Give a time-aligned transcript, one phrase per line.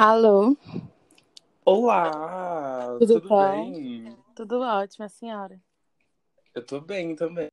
[0.00, 0.56] Alô,
[1.62, 4.16] Olá, tudo tudo bem?
[4.34, 5.60] Tudo ótimo, a senhora?
[6.54, 7.48] Eu tô bem também.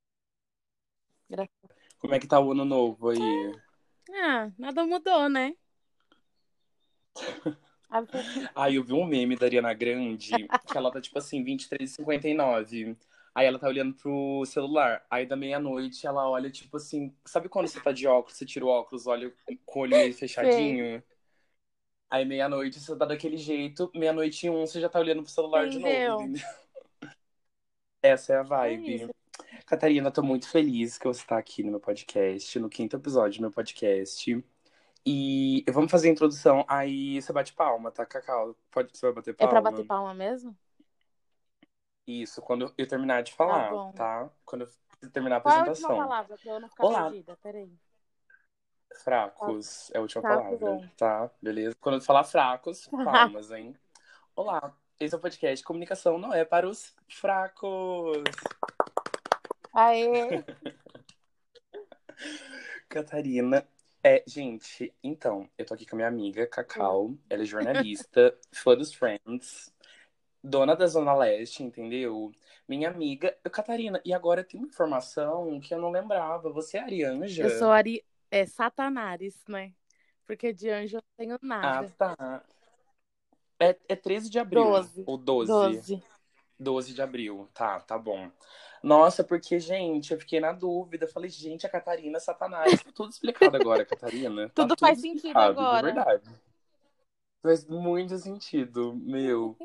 [1.29, 1.47] Gra-
[1.99, 3.19] Como é que tá o ano novo aí?
[4.13, 5.53] Ah, nada mudou, né?
[7.89, 11.43] A pessoa- Ah, eu vi um meme da Ariana Grande, que ela tá tipo assim,
[11.43, 12.95] 23h59.
[13.33, 15.05] Aí ela tá olhando pro celular.
[15.09, 18.65] Aí da meia-noite ela olha, tipo assim, sabe quando você tá de óculos, você tira
[18.65, 19.31] o óculos, olha
[19.65, 21.03] com o olho meio fechadinho?
[22.09, 25.67] Aí meia-noite você tá daquele jeito, meia-noite e um você já tá olhando pro celular
[25.69, 26.11] de novo, Entendeu?
[26.11, 26.41] entendeu?
[28.01, 28.95] Essa é a É vibe.
[28.95, 29.13] isso.
[29.65, 33.43] Catarina, tô muito feliz que você tá aqui no meu podcast, no quinto episódio do
[33.43, 34.43] meu podcast.
[35.05, 38.55] E vamos fazer a introdução, aí você bate palma, tá, Cacau?
[38.71, 39.85] Pode, você vai bater É pra bater palma?
[39.85, 40.55] palma mesmo?
[42.07, 43.93] Isso, quando eu terminar de Tá falar, bom.
[43.93, 44.29] tá?
[44.45, 44.67] Quando
[45.01, 45.95] eu terminar a Qual é a última apresentação.
[45.95, 47.35] palavra pra eu não ficar Olá, perdida?
[47.37, 47.75] Peraí.
[48.95, 50.85] Fracos é a última palavra, bom.
[50.97, 51.29] tá?
[51.41, 51.75] Beleza?
[51.79, 53.75] Quando eu falar fracos, palmas, hein?
[54.35, 58.23] Olá, esse é o podcast Comunicação Não é para os Fracos.
[59.73, 60.43] Aê!
[62.89, 63.67] Catarina.
[64.03, 67.13] É, gente, então, eu tô aqui com a minha amiga, Cacau.
[67.29, 69.73] Ela é jornalista, fã dos Friends,
[70.43, 72.31] dona da Zona Leste, entendeu?
[72.67, 73.35] Minha amiga.
[73.51, 76.49] Catarina, e agora tem uma informação que eu não lembrava.
[76.51, 77.49] Você é Eu Arianja?
[77.57, 78.03] sou Ari...
[78.31, 79.73] é, Satanares, né?
[80.25, 81.89] Porque de anjo eu não tenho Ah, nada.
[81.97, 82.43] tá.
[83.59, 85.03] É, é 13 de abril, Doze.
[85.05, 85.51] ou 12?
[85.51, 86.03] Doze.
[86.59, 88.31] 12 de abril, tá, tá bom.
[88.83, 91.07] Nossa, porque, gente, eu fiquei na dúvida.
[91.07, 92.81] Falei, gente, a Catarina é Satanás.
[92.81, 94.47] Tá tudo explicado agora, Catarina.
[94.49, 95.93] Tá Tudo tudo faz sentido agora.
[95.93, 96.29] verdade.
[97.41, 99.55] Faz muito sentido, meu.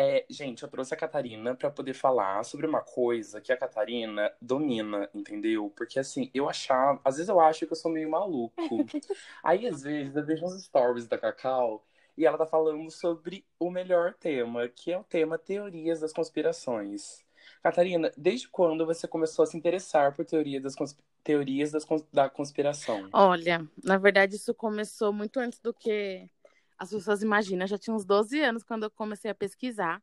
[0.00, 4.32] É, gente, eu trouxe a Catarina pra poder falar sobre uma coisa que a Catarina
[4.40, 5.72] domina, entendeu?
[5.76, 8.54] Porque assim, eu achava, às vezes eu acho que eu sou meio maluco.
[9.42, 11.84] Aí às vezes eu vejo uns stories da Cacau
[12.16, 17.24] e ela tá falando sobre o melhor tema, que é o tema teorias das conspirações.
[17.60, 22.06] Catarina, desde quando você começou a se interessar por teoria das consp- teorias das cons-
[22.12, 23.08] da conspiração?
[23.12, 26.28] Olha, na verdade isso começou muito antes do que
[26.78, 27.64] as pessoas imaginam.
[27.64, 30.02] Eu já tinha uns 12 anos quando eu comecei a pesquisar.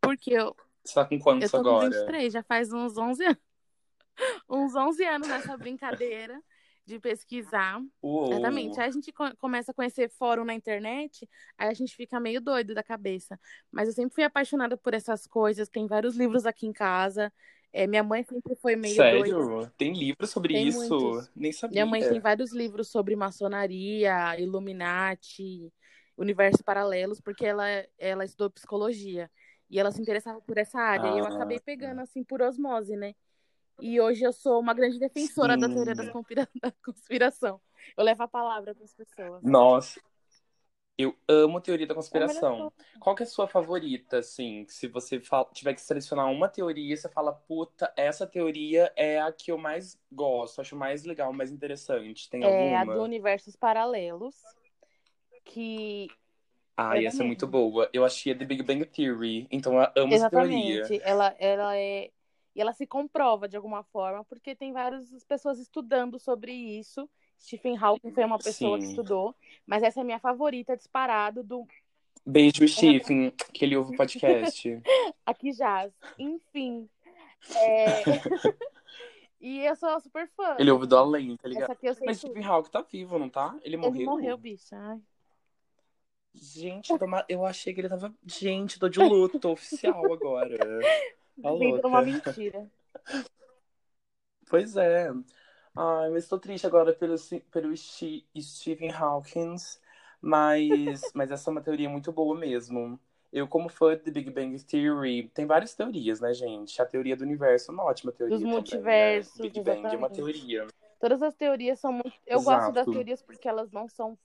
[0.00, 1.90] Porque eu, Você tá com eu quantos tô com agora?
[1.90, 3.38] 23, já faz uns 11 anos.
[4.48, 6.38] Uns 11 anos nessa brincadeira
[6.84, 7.80] de pesquisar.
[8.28, 8.70] Exatamente.
[8.74, 8.80] Uou!
[8.80, 12.40] Aí a gente co- começa a conhecer fórum na internet, aí a gente fica meio
[12.40, 13.40] doido da cabeça.
[13.70, 15.68] Mas eu sempre fui apaixonada por essas coisas.
[15.68, 17.32] Tem vários livros aqui em casa.
[17.72, 19.24] É, minha mãe sempre foi meio doida.
[19.26, 19.72] Sério?
[19.78, 20.78] Tem livro sobre Tem isso?
[20.78, 21.30] muitos.
[21.34, 22.20] Nem Minha mãe tem sabia.
[22.20, 25.72] vários livros sobre maçonaria, Illuminati,
[26.16, 27.64] universos paralelos, porque ela,
[27.98, 29.30] ela estudou psicologia.
[29.70, 31.08] E ela se interessava por essa área.
[31.08, 33.14] E eu acabei Ah, pegando assim por osmose, né?
[33.80, 36.10] E hoje eu sou uma grande defensora da teoria sim.
[36.10, 37.60] conspira- da conspiração.
[37.96, 39.44] Eu levo a palavra para as pessoas.
[39.44, 40.00] Nossa,
[40.98, 42.56] eu amo teoria da É conspiração.
[42.56, 42.72] coisa.
[43.00, 44.66] Qual que é a sua favorita, assim?
[44.68, 49.32] Se você fala- tiver que selecionar uma teoria, você fala, puta, essa teoria é a
[49.32, 52.30] que eu mais gosto, acho mais legal, mais interessante.
[52.30, 53.02] Tem É a do alguma?
[53.02, 54.56] universos paralelos,
[55.44, 56.08] que
[56.76, 57.88] Ai, essa é muito exatamente, boa.
[57.92, 60.80] Eu achei a The Big Bang Theory, então eu amo essa teoria.
[60.80, 62.10] exatamente, ela, ela é
[62.54, 67.08] e ela se comprova de alguma forma, porque tem várias pessoas estudando sobre isso.
[67.40, 68.90] Stephen Hawking foi uma pessoa que Sim.
[68.90, 69.34] estudou,
[69.66, 71.66] mas essa é a minha favorita disparado do
[72.24, 73.04] Beijo, exatamente.
[73.04, 74.80] Stephen, que ele ouve o podcast.
[75.26, 75.92] Aqui jaz.
[76.18, 76.88] Enfim,
[77.56, 78.02] é...
[79.40, 80.56] e eu sou super fã.
[80.58, 81.76] Ele ouve do além, tá ligado?
[82.04, 82.18] Mas.
[82.18, 83.56] Stephen Hawking tá vivo, não tá?
[83.62, 84.38] Ele Ele morreu, morreu?
[84.38, 84.74] bicho.
[84.74, 85.00] Ai.
[86.54, 86.90] Gente,
[87.28, 88.14] eu achei que ele tava.
[88.26, 90.88] Gente, tô de luto oficial agora.
[91.42, 92.02] Tá Vendo uma louca.
[92.02, 92.70] mentira.
[94.48, 95.08] Pois é.
[95.74, 97.16] Ai, mas tô triste agora pelo,
[97.50, 99.56] pelo Ste- Stephen Hawking.
[100.20, 102.98] Mas, mas essa é uma teoria muito boa mesmo.
[103.32, 106.80] Eu, como fã de Big Bang Theory, tem várias teorias, né, gente?
[106.80, 108.86] A teoria do universo é uma ótima teoria Dos também, né?
[108.86, 110.10] multiversos, Big Bang é uma exatamente.
[110.10, 110.66] teoria.
[111.00, 112.14] Todas as teorias são muito.
[112.26, 112.92] Eu gosto das Exato.
[112.92, 114.18] teorias porque elas não são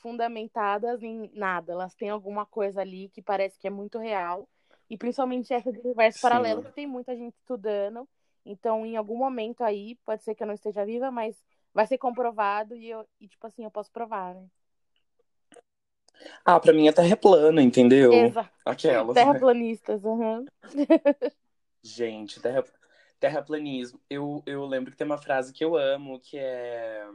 [0.00, 1.72] fundamentadas em nada.
[1.72, 4.48] Elas têm alguma coisa ali que parece que é muito real.
[4.88, 6.68] E principalmente essa do universo paralelo, Sim.
[6.68, 8.08] que tem muita gente estudando.
[8.44, 11.36] Então, em algum momento aí, pode ser que eu não esteja viva, mas
[11.74, 14.46] vai ser comprovado e, eu, e tipo assim, eu posso provar, né?
[16.44, 18.12] Ah, pra mim a Terra é plana, entendeu?
[18.12, 18.50] Exato.
[18.64, 19.22] Aquelas, né?
[19.22, 20.44] Terraplanistas, aham.
[21.82, 22.64] Gente, terra,
[23.20, 24.00] terraplanismo.
[24.10, 27.06] Eu, eu lembro que tem uma frase que eu amo, que é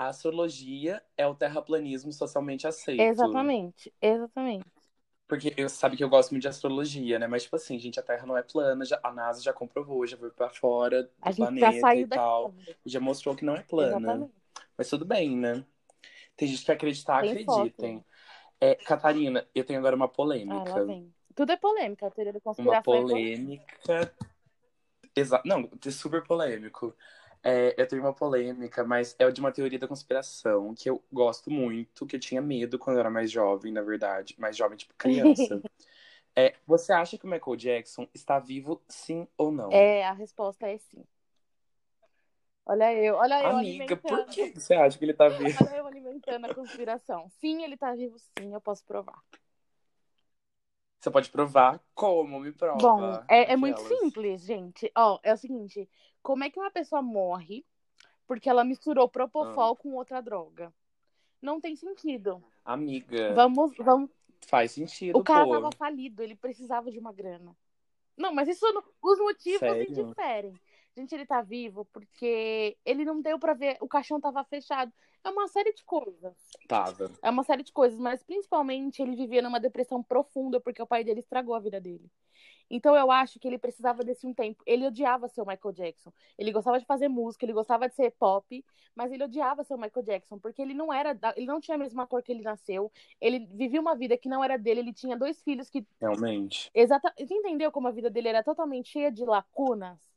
[0.00, 3.06] a astrologia é o terraplanismo socialmente aceito.
[3.06, 4.70] Exatamente, exatamente.
[5.28, 7.26] Porque eu sabe que eu gosto muito de astrologia, né?
[7.26, 10.16] Mas, tipo assim, gente, a Terra não é plana, já- a NASA já comprovou, já
[10.16, 12.54] foi pra fora do A planeta e tal.
[12.84, 14.08] E já mostrou que não é plana.
[14.08, 14.34] Exatamente.
[14.76, 15.64] Mas tudo bem, né?
[16.36, 18.04] Tem gente que acreditar, Tem acreditem.
[18.60, 20.08] É, Catarina, eu tenho agora uma
[20.46, 20.80] Ah, polêmica.
[20.80, 21.14] vem.
[21.34, 23.46] Tudo é polêmica, a teoria da Uma conspiração é polêmica.
[23.46, 24.14] polêmica.
[25.16, 25.42] Exa...
[25.44, 26.94] Não, é super polêmico.
[27.42, 31.50] É, eu tenho uma polêmica, mas é de uma teoria da conspiração que eu gosto
[31.50, 34.34] muito, que eu tinha medo quando eu era mais jovem, na verdade.
[34.38, 35.60] Mais jovem, tipo criança.
[36.36, 39.70] É, você acha que o Michael Jackson está vivo, sim ou não?
[39.72, 41.04] É, a resposta é sim.
[42.64, 45.64] Olha eu, olha eu Amiga, por que você acha que ele tá vivo?
[45.64, 47.28] Olha eu alimentando a conspiração.
[47.40, 49.18] Sim, ele tá vivo, sim, eu posso provar.
[51.00, 52.38] Você pode provar como?
[52.40, 52.76] Me prova.
[52.78, 54.90] Bom, é, é muito simples, gente.
[54.94, 55.88] Ó, é o seguinte:
[56.22, 57.64] como é que uma pessoa morre
[58.26, 59.08] porque ela misturou Ah.
[59.08, 60.72] propofol com outra droga?
[61.40, 62.44] Não tem sentido.
[62.62, 64.10] Amiga, Vamos, vamos.
[64.46, 65.52] faz sentido, O cara pô.
[65.52, 67.56] tava falido, ele precisava de uma grana.
[68.14, 69.90] Não, mas isso não- os motivos Sério?
[69.90, 70.52] indifere.
[70.96, 74.92] Gente, ele tá vivo porque ele não deu pra ver, o caixão tava fechado.
[75.22, 76.34] É uma série de coisas.
[76.66, 77.10] Tava.
[77.22, 81.04] É uma série de coisas, mas principalmente ele vivia numa depressão profunda porque o pai
[81.04, 82.10] dele estragou a vida dele.
[82.70, 84.62] Então eu acho que ele precisava desse um tempo.
[84.64, 86.12] Ele odiava ser o Michael Jackson.
[86.38, 88.64] Ele gostava de fazer música, ele gostava de ser pop,
[88.94, 91.78] mas ele odiava ser o Michael Jackson porque ele não era, ele não tinha a
[91.78, 92.90] mesma cor que ele nasceu.
[93.20, 94.80] Ele vivia uma vida que não era dele.
[94.80, 96.70] Ele tinha dois filhos que Realmente.
[96.72, 97.12] Exata...
[97.18, 100.09] Você entendeu como a vida dele era totalmente cheia de lacunas?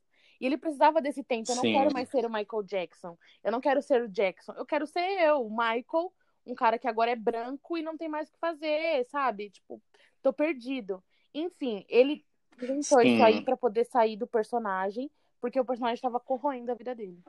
[0.44, 1.50] E ele precisava desse tempo.
[1.50, 1.72] Eu não Sim.
[1.72, 3.16] quero mais ser o Michael Jackson.
[3.42, 4.52] Eu não quero ser o Jackson.
[4.52, 6.12] Eu quero ser eu, o Michael,
[6.44, 9.48] um cara que agora é branco e não tem mais o que fazer, sabe?
[9.48, 9.80] Tipo,
[10.20, 11.02] tô perdido.
[11.32, 12.26] Enfim, ele
[12.58, 13.14] inventou Sim.
[13.14, 15.10] isso aí pra poder sair do personagem,
[15.40, 17.24] porque o personagem tava corroendo a vida dele.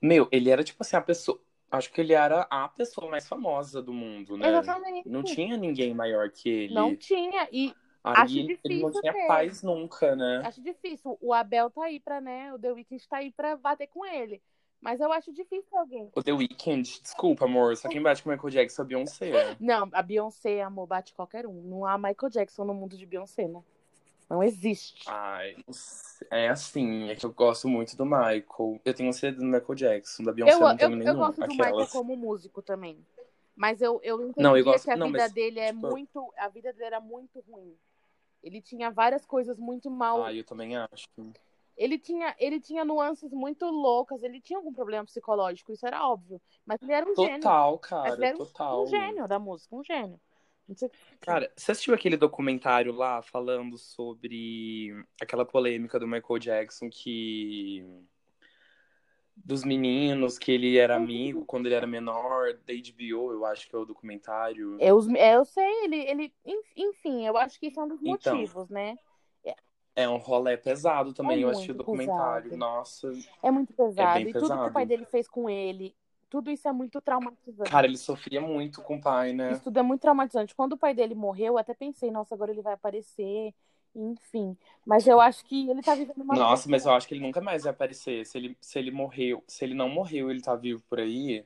[0.00, 1.40] Meu, ele era tipo assim, a pessoa.
[1.72, 4.48] Acho que ele era a pessoa mais famosa do mundo, né?
[4.48, 5.08] Exatamente.
[5.08, 6.74] Não tinha ninguém maior que ele.
[6.74, 7.48] Não tinha.
[7.50, 8.46] E Aí acho ele não
[8.90, 9.26] difícil tinha ter.
[9.28, 10.42] paz nunca, né?
[10.44, 11.16] acho difícil.
[11.20, 12.52] O Abel tá aí pra, né?
[12.52, 14.42] O The Weeknd tá aí pra bater com ele.
[14.80, 16.10] Mas eu acho difícil alguém.
[16.12, 19.56] O The Weeknd, desculpa, amor, só quem bate com o Michael Jackson é a Beyoncé.
[19.60, 21.62] Não, a Beyoncé, amor, bate qualquer um.
[21.62, 23.62] Não há Michael Jackson no mundo de Beyoncé, né?
[24.28, 25.04] Não existe.
[25.08, 25.54] Ai,
[26.32, 28.80] é assim, é que eu gosto muito do Michael.
[28.84, 30.96] Eu tenho um CD do Michael Jackson, da Beyoncé eu, eu não eu, tenho eu
[30.96, 31.16] nenhum.
[31.16, 31.92] gosto do Michael Aquelas.
[31.92, 32.98] como músico também.
[33.54, 35.86] Mas eu, eu entendi Não, eu gosto- que a não, vida mas, dele é tipo-
[35.90, 36.32] muito.
[36.38, 37.76] A vida dele era muito ruim.
[38.42, 40.22] Ele tinha várias coisas muito mal.
[40.22, 41.06] Ai, eu também acho.
[41.76, 44.22] Ele tinha, ele tinha nuances muito loucas.
[44.22, 46.40] Ele tinha algum problema psicológico, isso era óbvio.
[46.66, 47.40] Mas ele era um gênio.
[47.40, 48.82] Total, cara, ele era um, total.
[48.82, 50.20] um gênio da música, um gênio.
[51.20, 57.84] Cara, você assistiu aquele documentário lá falando sobre aquela polêmica do Michael Jackson que.
[59.36, 63.74] Dos meninos, que ele era amigo quando ele era menor, da HBO, eu acho que
[63.74, 64.76] é o documentário.
[64.78, 66.34] Eu, eu sei, ele, ele.
[66.76, 68.36] Enfim, eu acho que isso é um dos Então.
[68.36, 68.96] motivos, né?
[69.94, 72.44] É um rolê pesado também, É eu assisti o documentário.
[72.44, 72.56] pesado.
[72.56, 73.12] Nossa.
[73.42, 74.14] É muito pesado.
[74.14, 74.72] bem e tudo que o pesado.
[74.72, 75.94] pai dele fez com ele,
[76.30, 77.70] tudo isso é muito traumatizante.
[77.70, 79.52] Cara, ele sofria muito com o pai, né?
[79.52, 80.54] Isso tudo é muito traumatizante.
[80.54, 83.54] Quando o pai dele morreu, eu até pensei, nossa, agora ele vai aparecer,
[83.94, 84.56] enfim.
[84.84, 87.40] Mas eu acho que ele tá vivendo uma Nossa, mas eu acho que ele nunca
[87.40, 88.24] mais vai aparecer.
[88.26, 91.44] Se ele, se ele morreu, se ele não morreu, ele tá vivo por aí,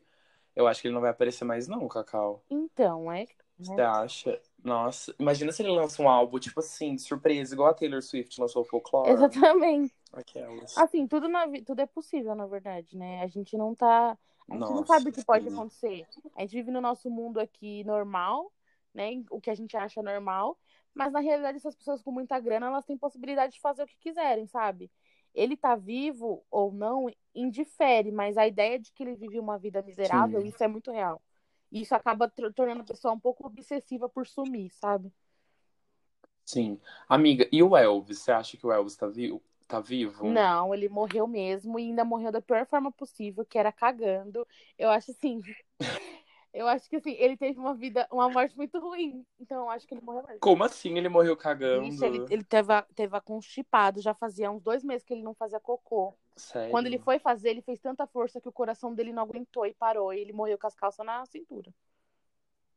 [0.55, 2.43] eu acho que ele não vai aparecer mais, não, Cacau.
[2.51, 3.27] Então, é.
[3.59, 4.41] Você acha?
[4.63, 8.39] Nossa, imagina se ele lança um álbum, tipo assim, de surpresa, igual a Taylor Swift
[8.41, 9.11] lançou o Folklore.
[9.11, 9.95] Exatamente.
[10.13, 10.77] Aquelas.
[10.77, 13.23] Assim, tudo, na, tudo é possível, na verdade, né?
[13.23, 14.19] A gente não tá.
[14.49, 16.07] A gente não Nossa, sabe o que pode acontecer.
[16.37, 18.53] A gente vive no nosso mundo aqui normal,
[18.95, 19.23] né?
[19.31, 20.59] O que a gente acha normal.
[20.97, 23.99] Mas na realidade, essas pessoas com muita grana, elas têm possibilidade de fazer o que
[23.99, 24.91] quiserem, sabe?
[25.35, 29.83] Ele tá vivo ou não, indifere, mas a ideia de que ele vive uma vida
[29.83, 30.49] miserável, Sim.
[30.49, 31.21] isso é muito real.
[31.71, 35.13] E isso acaba tornando a pessoa um pouco obsessiva por sumir, sabe?
[36.47, 36.81] Sim.
[37.07, 38.21] Amiga, e o Elvis?
[38.21, 39.43] Você acha que o Elvis tá vivo?
[39.69, 40.27] Tá vivo?
[40.27, 44.49] Não, ele morreu mesmo e ainda morreu da pior forma possível, que era cagando.
[44.79, 45.43] Eu acho assim.
[46.57, 49.27] Eu acho que assim, ele teve uma vida, uma morte muito ruim.
[49.39, 50.41] Então eu acho que ele morreu mesmo.
[50.41, 52.03] Como assim ele morreu cagando?
[52.03, 55.35] Ele, ele teve, a- teve a constipado, já fazia uns dois meses que ele não
[55.35, 56.15] fazia cocô.
[56.35, 56.71] Sério?
[56.71, 59.75] Quando ele foi fazer, ele fez tanta força que o coração dele não aguentou e
[59.75, 60.15] parou.
[60.15, 61.71] E ele morreu com as calças na cintura.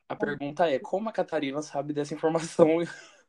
[0.09, 2.67] A pergunta é, como a Catarina sabe dessa informação?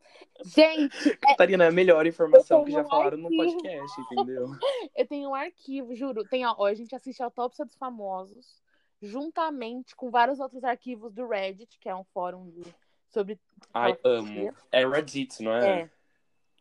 [0.44, 4.48] Gente, Catarina, é a melhor informação que já um falaram no podcast, entendeu?
[4.96, 6.24] eu tenho um arquivo, juro.
[6.24, 8.60] Tem, ó, a gente assiste a Autópsia dos Famosos,
[9.00, 12.74] juntamente com vários outros arquivos do Reddit, que é um fórum de-
[13.08, 13.38] sobre.
[13.72, 14.54] Ai, amo.
[14.70, 15.82] É Reddit, não é?
[15.82, 15.90] É.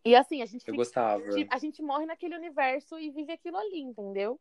[0.05, 1.23] E assim, a gente Eu fica gostava.
[1.51, 4.39] a gente morre naquele universo e vive aquilo ali, entendeu?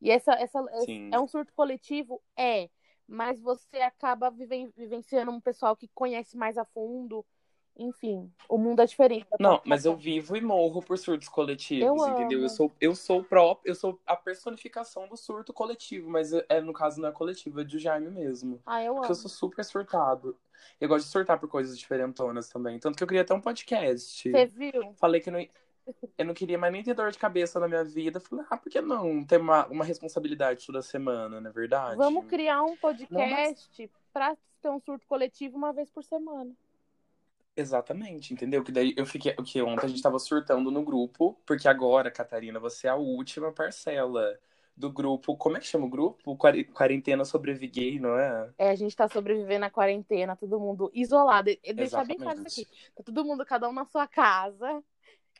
[0.00, 1.10] E essa, essa Sim.
[1.12, 2.22] é um surto coletivo?
[2.36, 2.68] É.
[3.06, 7.26] Mas você acaba viven- vivenciando um pessoal que conhece mais a fundo
[7.76, 9.26] Enfim, o mundo é diferente.
[9.30, 12.38] da Não, mas eu vivo e morro por surtos coletivos, Eu entendeu?
[12.38, 12.46] amo.
[12.46, 16.72] Eu sou, eu sou próprio, eu sou a personificação do surto coletivo, mas é, no
[16.72, 18.60] caso não é coletivo, é de Jaime mesmo.
[18.66, 19.20] Ah, eu Porque eu amo.
[19.22, 20.36] sou super surtado.
[20.78, 22.78] Eu gosto de surtar por coisas diferentonas também.
[22.78, 24.30] Tanto que eu queria ter um podcast.
[24.30, 24.92] Você viu?
[24.96, 25.40] Falei que não,
[26.18, 28.20] eu não queria mais nem ter dor de cabeça na minha vida.
[28.20, 31.96] Falei, ah, por que não ter uma, uma responsabilidade toda semana, não é verdade?
[31.96, 36.50] Vamos criar um podcast pra ter um surto coletivo uma vez por semana.
[37.60, 38.64] Exatamente, entendeu?
[38.64, 39.34] Que daí eu fiquei.
[39.38, 42.96] O que ontem a gente tava surtando no grupo, porque agora, Catarina, você é a
[42.96, 44.38] última parcela
[44.74, 45.36] do grupo.
[45.36, 46.36] Como é que chama o grupo?
[46.36, 48.50] Quare- Quarentena Sobreviguei, não é?
[48.56, 51.50] É, a gente tá sobrevivendo à quarentena, todo mundo isolado.
[51.74, 52.70] Deixar bem claro isso aqui.
[52.96, 54.82] Tá todo mundo, cada um na sua casa,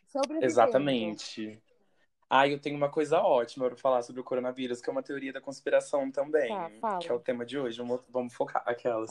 [0.08, 0.44] sobrevivendo.
[0.44, 1.62] Exatamente.
[2.28, 5.32] Ah, eu tenho uma coisa ótima para falar sobre o coronavírus, que é uma teoria
[5.32, 6.48] da conspiração também.
[6.54, 6.98] Tá, fala.
[6.98, 7.78] Que é o tema de hoje.
[7.78, 9.10] Vamos, vamos focar aquelas.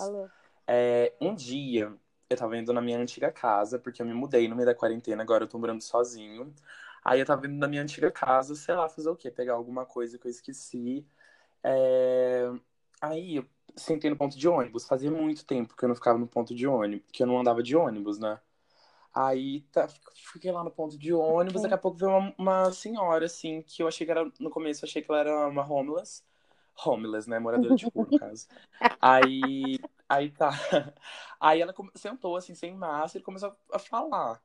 [0.67, 1.91] É, um dia
[2.29, 5.23] eu tava indo na minha antiga casa, porque eu me mudei no meio da quarentena,
[5.23, 6.53] agora eu tô morando sozinho.
[7.03, 9.31] Aí eu tava indo na minha antiga casa, sei lá, fazer o quê?
[9.31, 11.05] Pegar alguma coisa que eu esqueci.
[11.63, 12.51] É,
[13.01, 13.45] Aí eu
[13.75, 14.85] sentei no ponto de ônibus.
[14.85, 17.63] Fazia muito tempo que eu não ficava no ponto de ônibus, que eu não andava
[17.63, 18.39] de ônibus, né?
[19.13, 23.25] Aí tá, fiquei lá no ponto de ônibus, daqui a pouco veio uma, uma senhora,
[23.25, 26.23] assim, que eu achei que era, no começo eu achei que ela era uma homeless.
[26.85, 27.39] Homeless, né?
[27.39, 28.47] Moradora de rua, no caso.
[29.01, 29.79] Aí,
[30.09, 30.49] aí tá.
[31.39, 34.41] Aí ela sentou, assim, sem máscara e começou a falar.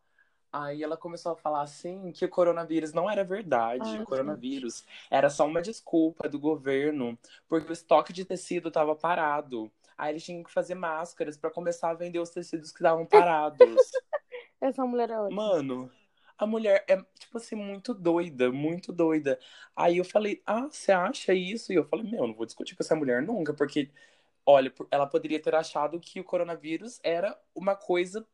[0.52, 3.82] Aí ela começou a falar, assim, que o coronavírus não era verdade.
[3.88, 7.18] Ai, o coronavírus era só uma desculpa do governo,
[7.48, 9.68] porque o estoque de tecido tava parado.
[9.98, 13.58] Aí eles tinham que fazer máscaras pra começar a vender os tecidos que estavam parados.
[14.60, 15.42] Essa mulher é ótima.
[15.42, 15.90] Mano,
[16.38, 19.38] a mulher é, tipo assim, muito doida, muito doida.
[19.74, 21.72] Aí eu falei, ah, você acha isso?
[21.72, 23.90] E eu falei, meu, não vou discutir com essa mulher nunca, porque,
[24.46, 28.26] olha, ela poderia ter achado que o coronavírus era uma coisa,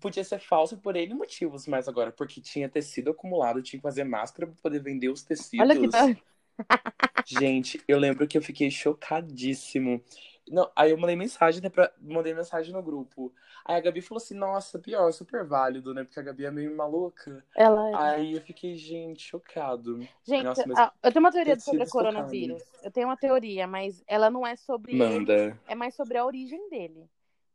[0.00, 4.04] podia ser falsa por N motivos, mas agora, porque tinha tecido acumulado, tinha que fazer
[4.04, 5.68] máscara pra poder vender os tecidos.
[5.68, 6.26] Olha que.
[7.26, 10.00] Gente, eu lembro que eu fiquei chocadíssimo.
[10.48, 13.32] Não, aí eu mandei mensagem, né, pra, mandei mensagem no grupo.
[13.64, 16.04] Aí a Gabi falou assim, nossa, pior, super válido, né?
[16.04, 17.44] Porque a Gabi é meio maluca.
[17.56, 17.94] Ela é.
[17.94, 19.98] Aí eu fiquei, gente, chocado.
[20.24, 22.62] Gente, Nossa, mas ah, eu tenho uma teoria sobre o coronavírus.
[22.82, 25.60] Eu tenho uma teoria, mas ela não é sobre ele, Manda.
[25.66, 27.08] é mais sobre a origem dele.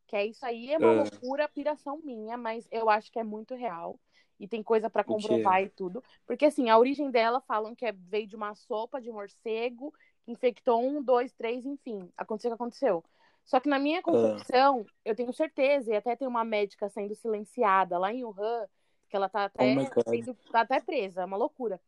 [0.06, 1.04] Que é isso aí, é uma Ah.
[1.04, 3.98] loucura, piração minha, mas eu acho que é muito real.
[4.38, 5.04] E tem coisa quê?
[5.04, 6.04] comprovar e tudo.
[6.26, 9.94] Porque, assim, a origem dela falam que é, veio de uma sopa de morcego,
[10.28, 12.10] infectou um, dois, três, enfim.
[12.18, 13.04] Aconteceu o que aconteceu.
[13.44, 14.04] Só que na minha Ah.
[14.04, 18.68] concepção, eu tenho certeza, e até tem uma médica sendo silenciada lá em Wuhan,
[19.10, 21.82] que ela tá até, Oh sendo, tá até presa, é uma loucura.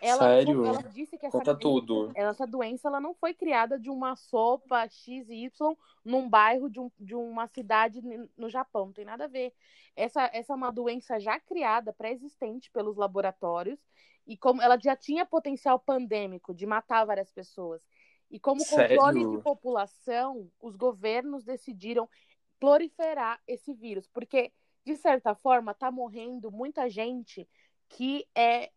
[0.00, 0.64] Ela, Sério?
[0.64, 2.12] ela disse que essa Conta doença- tudo.
[2.14, 5.50] essa doença ela não foi criada de uma sopa XY
[6.04, 8.00] num bairro de, um, de uma cidade
[8.36, 9.52] no Japão, não tem nada a ver.
[9.96, 13.80] Essa, essa é uma doença já criada, pré-existente pelos laboratórios,
[14.30, 17.82] e como ela já tinha potencial pandêmico de matar várias pessoas.
[18.30, 19.36] E como controle Sério?
[19.36, 22.08] de população, os governos decidiram
[22.60, 24.52] proliferar esse vírus, porque
[24.86, 27.48] de certa forma tá morrendo muita gente
[27.88, 28.70] que é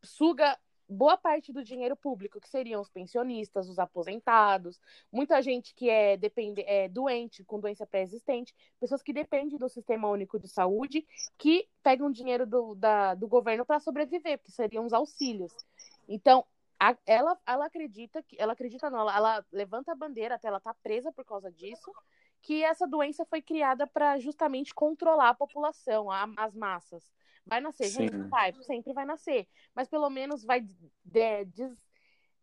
[0.00, 0.56] suga
[0.90, 4.80] boa parte do dinheiro público, que seriam os pensionistas, os aposentados,
[5.12, 10.08] muita gente que é, depende, é doente, com doença pré-existente, pessoas que dependem do Sistema
[10.08, 11.06] Único de Saúde,
[11.38, 15.52] que pegam dinheiro do, da, do governo para sobreviver, porque seriam os auxílios.
[16.08, 16.44] Então,
[16.78, 18.36] a- ela, ela acredita que.
[18.40, 21.92] Ela acredita não, ela, ela levanta a bandeira, até ela tá presa por causa disso,
[22.42, 27.08] que essa doença foi criada para justamente controlar a população, a- as massas.
[27.50, 28.02] Vai nascer, Sim.
[28.08, 29.48] gente, vai, sempre vai nascer.
[29.74, 31.76] Mas pelo menos vai de- des,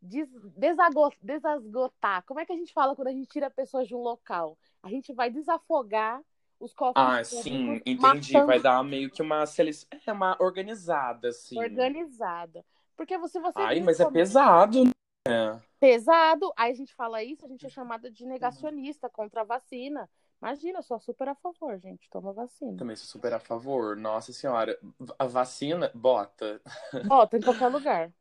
[0.01, 2.23] des, desago- desasgotar.
[2.25, 4.57] Como é que a gente fala quando a gente tira pessoas de um local?
[4.83, 6.21] A gente vai desafogar
[6.59, 8.33] os cofres Ah, sim, entendi.
[8.33, 9.87] matando Vai dar meio que uma seleção.
[10.05, 11.57] É uma organizada, assim.
[11.57, 12.65] organizada.
[12.97, 15.61] Porque se você Ai, mas é pesado, né?
[15.79, 20.09] pesado, aí a gente fala isso, a gente é chamada de negacionista contra a vacina.
[20.41, 22.09] Imagina, eu sou super a favor, gente.
[22.09, 22.77] Toma vacina.
[22.77, 23.95] Também sou super a favor.
[23.97, 24.77] Nossa senhora,
[25.17, 26.61] a vacina, bota.
[27.07, 28.11] Bota em qualquer lugar.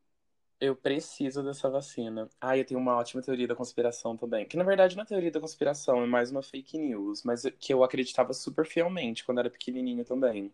[0.58, 2.30] Eu preciso dessa vacina.
[2.40, 4.46] Ah, eu tenho uma ótima teoria da conspiração também.
[4.46, 7.74] Que na verdade não é teoria da conspiração, é mais uma fake news, mas que
[7.74, 10.50] eu acreditava super fielmente quando era pequenininho também.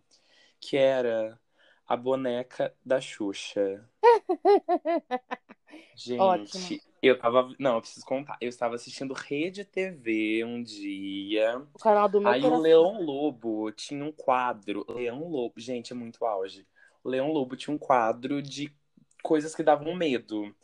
[0.59, 1.39] Que era
[1.87, 3.89] a boneca da Xuxa.
[5.95, 6.92] Gente, Ótimo.
[7.03, 7.53] Eu tava.
[7.59, 8.37] Não, eu preciso contar.
[8.41, 11.61] Eu estava assistindo Rede TV um dia.
[11.75, 12.63] O canal do meu Aí o coração.
[12.63, 14.87] Leão Lobo tinha um quadro.
[14.89, 16.67] Leão Lobo, gente, é muito auge.
[17.03, 18.73] O Leão Lobo tinha um quadro de
[19.23, 20.55] coisas que davam medo.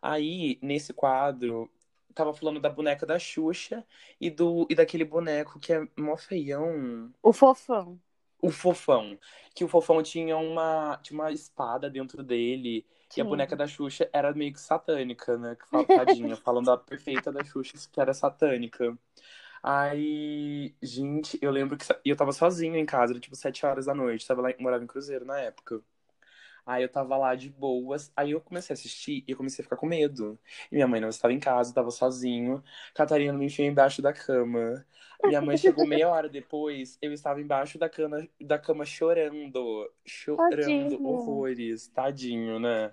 [0.00, 1.70] Aí, nesse quadro,
[2.14, 3.86] tava falando da boneca da Xuxa
[4.20, 7.12] e do e daquele boneco que é mó feião.
[7.22, 8.00] O fofão.
[8.40, 9.18] O fofão.
[9.54, 12.86] Que o fofão tinha uma, tinha uma espada dentro dele.
[13.16, 15.54] E a boneca da Xuxa era meio que satânica, né?
[15.56, 18.96] Que fala, tadinha, falando da perfeita da Xuxa, que era satânica.
[19.62, 23.94] Aí, gente, eu lembro que eu tava sozinho em casa, era tipo sete horas da
[23.94, 25.82] noite, tava lá, morava em Cruzeiro na época.
[26.64, 29.64] Aí eu tava lá de boas, aí eu comecei a assistir e eu comecei a
[29.64, 30.38] ficar com medo.
[30.70, 32.62] E minha mãe não estava em casa, tava sozinho.
[32.94, 34.84] Catarina me enfiou embaixo da cama.
[35.24, 41.00] Minha mãe chegou meia hora depois, eu estava embaixo da cama, da cama chorando, chorando
[41.00, 41.00] Tadinho.
[41.04, 42.92] horrores, tadinho, né?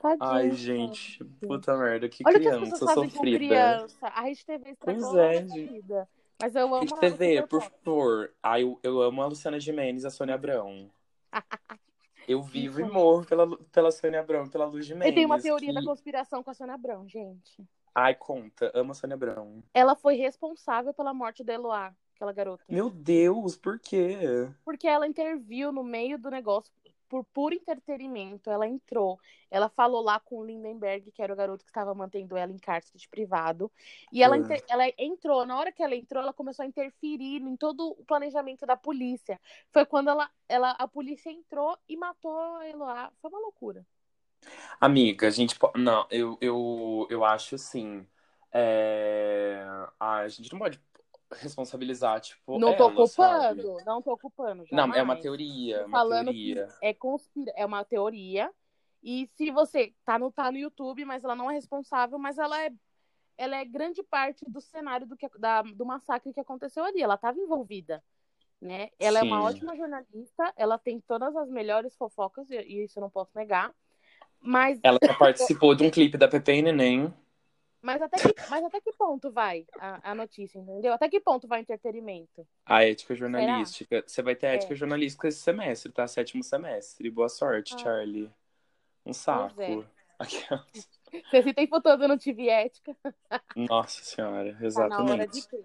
[0.00, 0.30] Tadinho.
[0.30, 3.36] Ai, gente, puta merda, que Olha que criança com sofrida.
[3.36, 4.06] criança.
[4.06, 6.08] A Rede TV estragou Pois é, a vida.
[6.40, 8.32] Mas eu amo Rede TV, por favor.
[8.42, 10.90] Ai, eu, eu amo a Luciana Gimenez e a Sônia Abrão.
[12.28, 15.14] Eu vivo e morro pela, pela Sônia Abrão, pela Luz Eu Gimenez.
[15.14, 15.74] tenho uma teoria que...
[15.74, 17.66] da conspiração com a Sônia Abrão, gente.
[17.92, 19.64] Ai, conta, amo a Sônia Abrão.
[19.74, 22.62] Ela foi responsável pela morte da Eloá, aquela garota.
[22.68, 24.48] Meu Deus, por quê?
[24.64, 26.72] Porque ela interviu no meio do negócio
[27.10, 28.50] por puro entretenimento.
[28.50, 32.36] Ela entrou, ela falou lá com o Lindenberg, que era o garoto que estava mantendo
[32.36, 33.70] ela em cárcere privado.
[34.12, 37.56] E ela, inter- ela entrou, na hora que ela entrou, ela começou a interferir em
[37.56, 39.40] todo o planejamento da polícia.
[39.72, 43.12] Foi quando ela, ela, a polícia entrou e matou a Eloá.
[43.20, 43.84] Foi uma loucura.
[44.80, 45.56] Amiga, a gente.
[45.76, 48.06] Não, eu, eu, eu acho assim.
[48.52, 49.62] É...
[49.98, 50.80] Ah, a gente não pode
[51.36, 52.58] responsabilizar, tipo.
[52.58, 53.62] não tô ela, sabe?
[53.62, 54.64] culpando, não tô culpando.
[54.70, 55.22] Não, é uma jamais.
[55.22, 56.66] teoria, Tô uma falando teoria.
[56.66, 57.52] que é conspira...
[57.56, 58.50] é uma teoria.
[59.02, 62.62] E se você tá no, tá no YouTube, mas ela não é responsável, mas ela
[62.62, 62.70] é,
[63.38, 67.00] ela é grande parte do cenário do, que, da, do massacre que aconteceu ali.
[67.02, 68.02] Ela estava envolvida.
[68.60, 68.90] Né?
[68.98, 69.46] Ela é uma Sim.
[69.46, 73.74] ótima jornalista, ela tem todas as melhores fofocas, e e isso eu não posso negar.
[74.38, 77.14] Mas, Ela já participou de um clipe da Pepe e Neném.
[77.82, 80.92] Mas, até, que, mas até que ponto vai a, a notícia, entendeu?
[80.92, 82.46] Até que ponto vai o entretenimento?
[82.66, 84.02] A ética jornalística.
[84.06, 84.54] Você vai ter É.
[84.54, 86.06] ética jornalística esse semestre, tá?
[86.06, 87.10] Sétimo semestre.
[87.10, 87.78] Boa sorte, Ah.
[87.78, 88.30] Charlie.
[89.04, 89.60] Um saco.
[89.62, 89.84] é.
[91.30, 92.94] Você se tem futuro, não tive ética,
[93.56, 95.48] Nossa senhora, tá exatamente.
[95.48, 95.64] ter.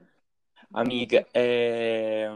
[0.74, 2.30] Amiga, é.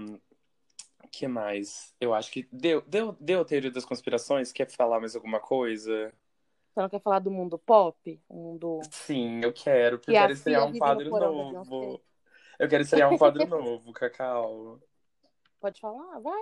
[1.11, 1.95] que mais?
[1.99, 4.51] Eu acho que deu, deu, deu a teoria das conspirações.
[4.51, 6.13] Quer falar mais alguma coisa?
[6.79, 8.21] Você não quer falar do mundo pop?
[8.29, 8.79] O mundo.
[8.89, 11.49] Sim, eu quero, porque eu a quero estrear um no quadro da novo.
[11.49, 12.01] Beyoncé.
[12.57, 14.79] Eu quero estrear um quadro novo, Cacau.
[15.59, 16.19] Pode falar?
[16.19, 16.41] Vai.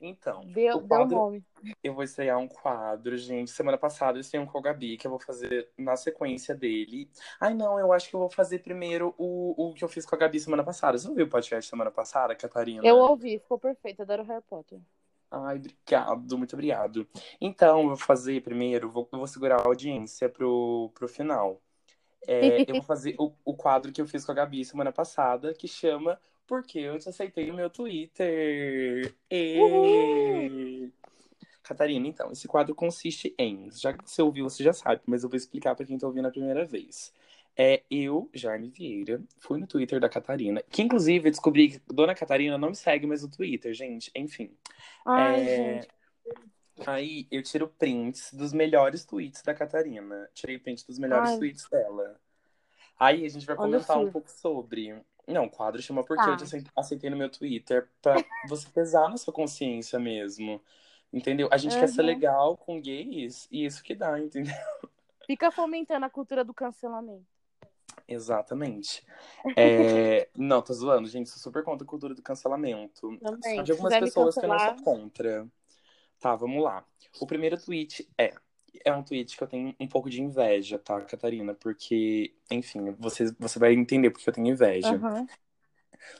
[0.00, 1.44] Então, Deu, o deu quadro, nome.
[1.82, 3.50] eu vou estrear um quadro, gente.
[3.50, 7.10] Semana passada eu estreiei um com a Gabi, que eu vou fazer na sequência dele.
[7.40, 10.14] Ai, não, eu acho que eu vou fazer primeiro o, o que eu fiz com
[10.14, 10.96] a Gabi semana passada.
[10.96, 12.86] Você ouviu o podcast semana passada, Catarina?
[12.86, 14.02] Eu ouvi, ficou perfeito.
[14.02, 14.78] Adoro Harry Potter.
[15.30, 17.06] Ai, obrigado, muito obrigado.
[17.40, 21.60] Então, eu vou fazer primeiro, vou, eu vou segurar a audiência pro, pro final.
[22.26, 25.54] É, eu vou fazer o, o quadro que eu fiz com a Gabi semana passada,
[25.54, 29.14] que chama Porque eu te aceitei no meu Twitter.
[29.30, 30.90] E...
[31.62, 35.28] Catarina, então, esse quadro consiste em, já que você ouviu, você já sabe, mas eu
[35.28, 37.12] vou explicar para quem tá ouvindo a primeira vez.
[37.60, 42.14] É, eu, Jaime Vieira, fui no Twitter da Catarina, que inclusive eu descobri que Dona
[42.14, 44.12] Catarina não me segue mais no Twitter, gente.
[44.14, 44.56] Enfim.
[45.04, 45.88] Ai, É, gente.
[46.86, 50.30] Aí eu tiro prints dos melhores tweets da Catarina.
[50.32, 51.38] Tirei print dos melhores Ai.
[51.38, 52.20] tweets dela.
[52.96, 54.94] Aí a gente vai comentar um pouco sobre.
[55.26, 56.30] Não, o quadro chama Porque Tá.
[56.30, 60.62] eu te acei- aceitei no meu Twitter, pra você pesar na sua consciência mesmo.
[61.12, 61.48] Entendeu?
[61.50, 62.06] A gente quer ser Uhum.
[62.06, 64.54] legal com gays e isso que dá, entendeu?
[65.26, 67.26] Fica fomentando a cultura do cancelamento.
[68.06, 69.04] Exatamente.
[69.56, 71.28] É, Não, tô zoando, gente.
[71.30, 73.16] Sou super contra a cultura do cancelamento.
[73.18, 73.62] Também.
[73.62, 75.48] De algumas pessoas que eu não sou contra.
[76.20, 76.84] Tá, vamos lá.
[77.20, 78.34] O primeiro tweet é.
[78.84, 81.54] É um tweet que eu tenho um pouco de inveja, tá, Catarina?
[81.54, 84.94] Porque, enfim, você, você vai entender porque eu tenho inveja.
[84.94, 85.26] aham.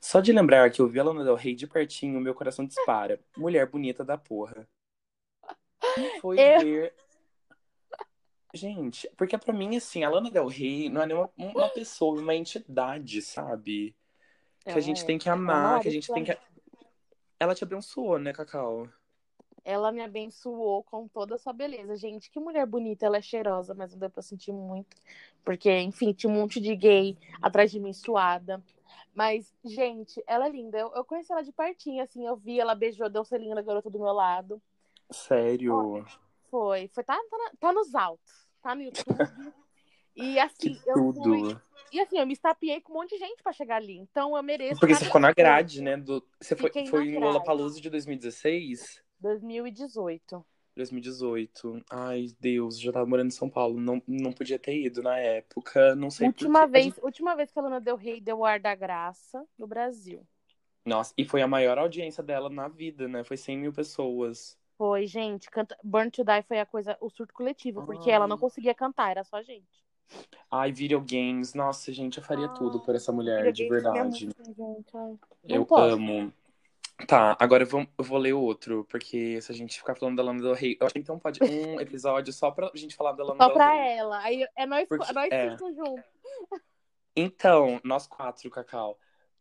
[0.01, 3.21] Só de lembrar que eu vi a Lana Del Rey de pertinho, meu coração dispara.
[3.37, 4.67] Mulher bonita da porra.
[6.21, 6.95] Foi Eu- ver.
[8.55, 12.35] Gente, porque pra mim, assim, a Lana Del Rey não é nenhuma uma pessoa, uma
[12.35, 13.95] entidade, sabe?
[14.65, 15.07] Que a gente é.
[15.07, 16.37] tem que Ela amar, é que a gente tem que.
[17.39, 18.89] Ela te abençoou, né, Cacau?
[19.65, 21.95] Ela me abençoou com toda a sua beleza.
[21.97, 23.05] Gente, que mulher bonita.
[23.05, 24.97] Ela é cheirosa, mas não deu pra sentir muito.
[25.45, 28.63] Porque, enfim, tinha um monte de gay atrás de mim suada.
[29.15, 30.79] Mas, gente, ela é linda.
[30.79, 32.27] Eu, eu conheci ela de pertinho, assim.
[32.27, 34.61] Eu vi, ela beijou, deu um selinho na garota do meu lado.
[35.11, 36.05] Sério.
[36.51, 36.89] Foi.
[36.89, 38.49] Foi tá, tá, na- tá nos altos.
[38.63, 39.17] Tá no YouTube.
[40.17, 41.13] E, assim, Que eu fui...
[41.15, 41.63] tudo.
[41.93, 43.97] E, assim, eu me estapeei com um monte de gente pra chegar ali.
[43.97, 45.97] Então, eu mereço Porque você ficou na grade, né?
[45.97, 46.23] Do...
[46.41, 47.25] Você foi, Fiquei na foi em grade.
[47.25, 49.03] Lollapalooza de 2016?
[49.21, 50.45] 2018.
[50.77, 51.83] 2018.
[51.91, 53.81] Ai, Deus, já tava morando em São Paulo.
[53.81, 55.95] Não, não podia ter ido na época.
[55.95, 58.61] Não sei Última vez, gente- última vez que a Lana Del Rey deu o ar
[58.61, 60.27] da graça no Brasil.
[60.85, 63.25] Nossa, e foi a maior audiência dela na vida, né?
[63.25, 64.57] Foi 100 mil pessoas.
[64.79, 65.51] Foi, gente.
[65.51, 65.77] Canta...
[65.83, 69.25] Burn to Die foi a coisa, o surto coletivo, porque ela não conseguia cantar, era
[69.25, 69.67] só gente.
[70.51, 71.53] Ai, videogames.
[71.53, 74.29] Nossa, gente, eu faria Ai, tudo por essa mulher, de é verdade.
[74.57, 75.83] muito, Eu posso.
[75.95, 76.33] amo.
[77.07, 80.23] Tá, agora eu vou, eu vou ler outro, porque se a gente ficar falando da
[80.23, 83.23] Lana Del Rey, eu acho que então pode um episódio só pra gente falar da
[83.23, 83.99] Lana Só Del pra Rey.
[83.99, 84.19] ela.
[84.21, 85.51] Aí é nós, Porque- nós é.
[85.51, 86.05] cinco juntos.
[87.15, 88.99] Então, nós quatro, Cacau.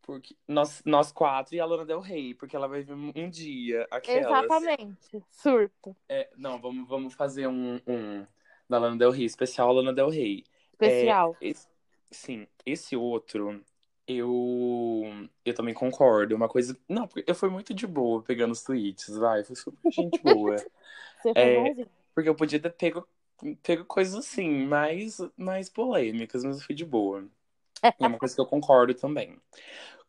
[0.07, 3.85] Porque nós, nós quatro e a Lana Del Rey, porque ela vai vir um dia,
[3.91, 4.45] aquelas.
[4.45, 5.21] Exatamente.
[5.29, 5.93] Surto.
[6.07, 8.25] É, não, vamos, vamos fazer um, um
[8.69, 10.45] da Lana Del Rey, especial Lana Del Rey.
[10.71, 11.35] Especial.
[11.41, 11.67] É, esse-
[12.09, 13.61] sim, esse outro,
[14.07, 15.03] eu
[15.43, 16.35] eu também concordo.
[16.35, 16.77] Uma coisa.
[16.87, 19.43] Não, porque eu fui muito de boa pegando os tweets, vai.
[19.43, 20.55] Fui super gente boa.
[21.21, 23.05] Você foi é, porque eu podia ter pego,
[23.61, 27.27] pego coisas assim, mais, mais polêmicas, mas eu fui de boa.
[27.99, 29.37] E é uma coisa que eu concordo também.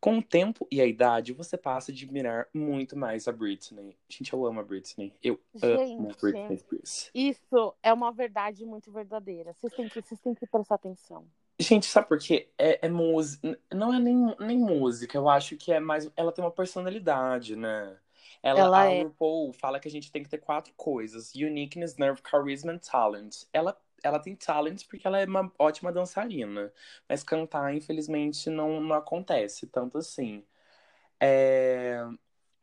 [0.00, 3.96] Com o tempo e a idade, você passa a admirar muito mais a Britney.
[4.08, 5.12] Gente, eu amo a Britney.
[5.22, 6.20] Eu amo Gente.
[6.20, 7.10] Britney Spears.
[7.12, 9.52] Isso é uma verdade muito verdadeira.
[9.54, 11.26] Vocês têm que, vocês têm que prestar atenção.
[11.60, 12.48] Gente, sabe por quê?
[12.56, 13.58] É, é música.
[13.74, 16.08] Não é nem, nem música, eu acho que é mais.
[16.14, 17.98] Ela tem uma personalidade, né?
[18.40, 19.02] Ela, Ela a é.
[19.02, 23.42] RuPaul fala que a gente tem que ter quatro coisas: uniqueness, nerve, charisma and talent.
[23.52, 26.72] Ela, ela tem talent porque ela é uma ótima dançarina.
[27.08, 30.44] Mas cantar, infelizmente, não, não acontece tanto assim.
[31.20, 32.00] É,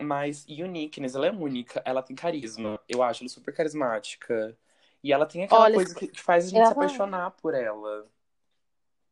[0.02, 2.80] Mas uniqueness, ela é única, ela tem carisma.
[2.90, 4.58] Eu acho ela super carismática.
[5.04, 8.10] E ela tem aquela Olha, coisa que que faz a gente se apaixonar por ela.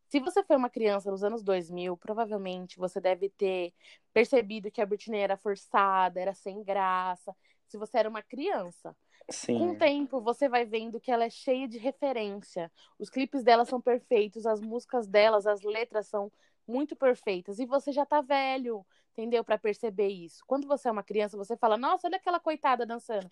[0.09, 3.73] Se você foi uma criança nos anos 2000, provavelmente você deve ter
[4.13, 7.35] percebido que a Britney era forçada, era sem graça.
[7.67, 8.95] Se você era uma criança.
[9.27, 9.71] Com Sim.
[9.71, 12.71] o tempo, você vai vendo que ela é cheia de referência.
[12.99, 16.31] Os clipes dela são perfeitos, as músicas delas, as letras são
[16.67, 17.59] muito perfeitas.
[17.59, 19.43] E você já tá velho, entendeu?
[19.43, 20.43] Pra perceber isso.
[20.47, 23.29] Quando você é uma criança, você fala, nossa, olha aquela coitada dançando.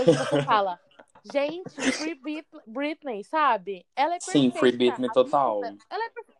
[0.00, 0.78] Hoje você fala,
[1.32, 3.86] gente, Free Brit- Britney, sabe?
[3.94, 4.38] Ela é perfeita.
[4.38, 5.60] Sim, Free Britney total.
[5.60, 6.35] músicas- Ela é perfeita.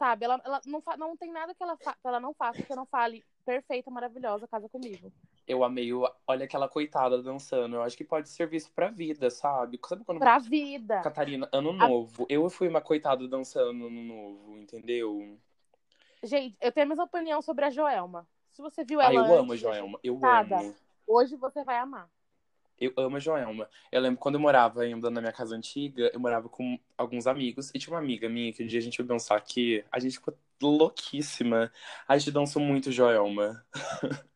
[0.00, 0.24] Sabe?
[0.24, 3.22] Ela, ela não, não tem nada que ela, ela não faça que eu não fale
[3.44, 5.12] perfeita, maravilhosa, casa comigo.
[5.46, 7.76] Eu amei, o- olha aquela coitada dançando.
[7.76, 9.78] Eu acho que pode servir isso pra vida, sabe?
[9.86, 11.02] Sabe quando Pra vida.
[11.02, 15.36] Catarina, ano novo, eu fui uma coitada dançando no ano novo, entendeu?
[16.22, 18.26] Gente, eu tenho a mesma opinião sobre a Joelma.
[18.52, 20.60] Se você viu Ah, ela eu amo a antes, Joelma, eu Nada.
[20.60, 20.74] amo.
[21.06, 22.08] hoje você vai amar.
[22.80, 23.68] Eu amo a Joelma.
[23.92, 27.70] Eu lembro quando eu morava ainda na minha casa antiga, eu morava com alguns amigos.
[27.74, 29.84] E tinha uma amiga minha que um dia a gente foi dançar aqui.
[29.92, 31.70] A gente ficou louquíssima.
[32.08, 33.62] A gente dançou muito Joelma.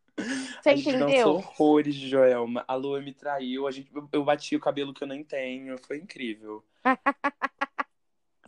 [0.63, 1.29] Você a gente dançou entendeu?
[1.31, 2.65] horrores de Joelma.
[2.69, 3.67] A Lua me traiu.
[3.67, 5.77] A gente, eu- bati o cabelo que eu nem tenho.
[5.79, 6.63] Foi incrível.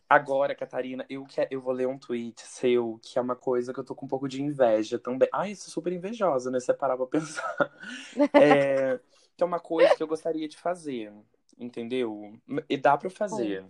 [0.09, 3.81] Agora, Catarina, eu, que, eu vou ler um tweet seu, que é uma coisa que
[3.81, 5.29] eu tô com um pouco de inveja também.
[5.33, 6.61] Ai, sou super invejosa, né?
[6.61, 7.73] Se você parar pra pensar.
[8.35, 9.01] É,
[9.37, 11.13] que é uma coisa que eu gostaria de fazer,
[11.59, 12.33] entendeu?
[12.69, 13.65] E dá pra fazer.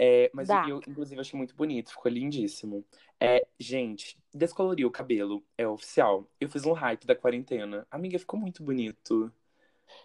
[0.00, 0.64] É, mas Dá.
[0.68, 2.84] eu, inclusive, achei muito bonito, ficou lindíssimo.
[3.18, 6.24] É, gente, descolorir o cabelo é oficial.
[6.40, 7.84] Eu fiz um hype da quarentena.
[7.90, 9.32] Amiga, ficou muito bonito.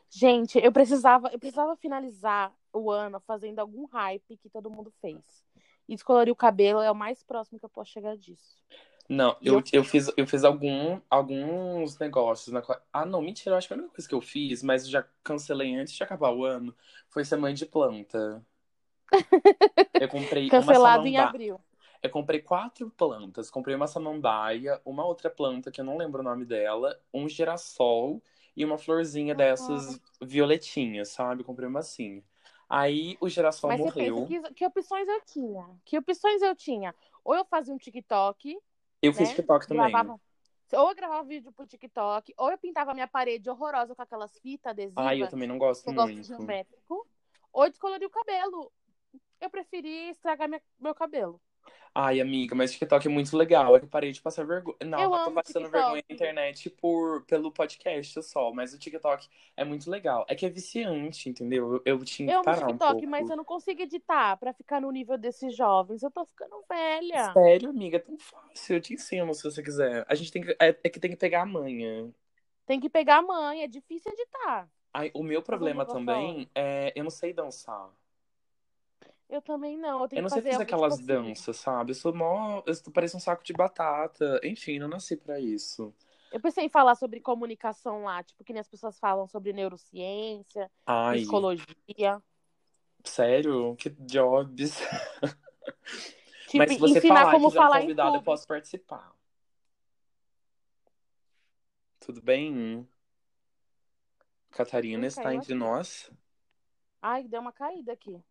[0.09, 5.21] Gente, eu precisava, eu precisava finalizar o ano fazendo algum hype que todo mundo fez.
[5.87, 8.63] E descolorir o cabelo é o mais próximo que eu posso chegar disso.
[9.09, 12.61] Não, eu, eu- eu fiz, eu fiz algum, alguns negócios na.
[12.91, 15.75] Ah, não, mentira, eu acho que a única coisa que eu fiz, mas já cancelei
[15.75, 16.75] antes de acabar o ano,
[17.09, 18.43] foi ser mãe de planta.
[19.99, 21.59] Eu comprei uma Cancelado em abril.
[22.01, 23.49] Eu comprei quatro plantas.
[23.49, 28.21] Comprei uma samambaia, uma outra planta que eu não lembro o nome dela, um girassol
[28.55, 31.43] e uma florzinha dessas violetinhas, sabe?
[31.43, 32.23] Comprei uma assim.
[32.69, 34.17] Aí o girassol Mas você morreu.
[34.21, 35.79] pensa, que, que opções eu tinha?
[35.85, 36.93] Que opções eu tinha?
[37.23, 38.57] Ou eu fazia um TikTok,
[39.03, 39.35] Eu fiz né?
[39.35, 39.91] TikTok também.
[39.91, 40.19] gravava,
[40.73, 44.71] ou eu gravava vídeo pro TikTok, ou eu pintava minha parede horrorosa com aquelas fitas
[44.71, 45.05] adesivas.
[45.05, 46.25] Ai, eu também não gosto eu gosto muito.
[46.25, 47.07] geométrico,
[47.51, 48.71] ou eu descolorir o cabelo.
[49.41, 51.39] Eu preferi estragar minha- meu cabelo.
[51.95, 53.75] Ai, amiga, mas TikTok é muito legal.
[53.75, 54.77] É que eu parei de passar vergonha.
[54.83, 55.69] Não, Eu eu tô amo passando TikTok.
[55.69, 60.25] vergonha na internet por, pelo podcast só, mas o TikTok é muito legal.
[60.27, 61.75] É que é viciante, entendeu?
[61.85, 63.07] Eu, eu tinha Eu que amo parar um TikTok, pouco.
[63.07, 66.03] mas eu não consigo editar pra ficar no nível desses jovens.
[66.03, 67.37] Eu tô ficando velha.
[67.37, 68.75] Sério, amiga, é tão fácil.
[68.75, 70.05] Eu te ensino se você quiser.
[70.09, 70.51] A gente tem que.
[70.59, 72.13] É, é que tem que pegar a manha.
[72.65, 74.69] Tem que pegar a mãe, é difícil editar.
[74.93, 77.89] Ai, o meu problema também é eu não sei dançar.
[79.29, 80.01] Eu também não.
[80.01, 81.27] Eu tenho Eu não sei fazer fazer aquelas tipo assim.
[81.29, 81.91] danças, sabe?
[81.91, 82.61] Eu sou mó.
[82.65, 84.39] Eu pareço um saco de batata.
[84.43, 85.93] Enfim, não nasci pra isso.
[86.31, 90.69] Eu pensei em falar sobre comunicação lá, tipo, que nem as pessoas falam sobre neurociência,
[90.83, 92.23] Ai, psicologia.
[93.03, 93.75] sério?
[93.75, 94.79] Que jobs.
[96.53, 99.11] Tipo, Mas se você falar como falar em convidado, eu posso participar.
[101.99, 102.87] Tudo bem?
[104.51, 106.11] Catarina está entre nós,
[107.01, 108.23] Ai, deu uma caída aqui.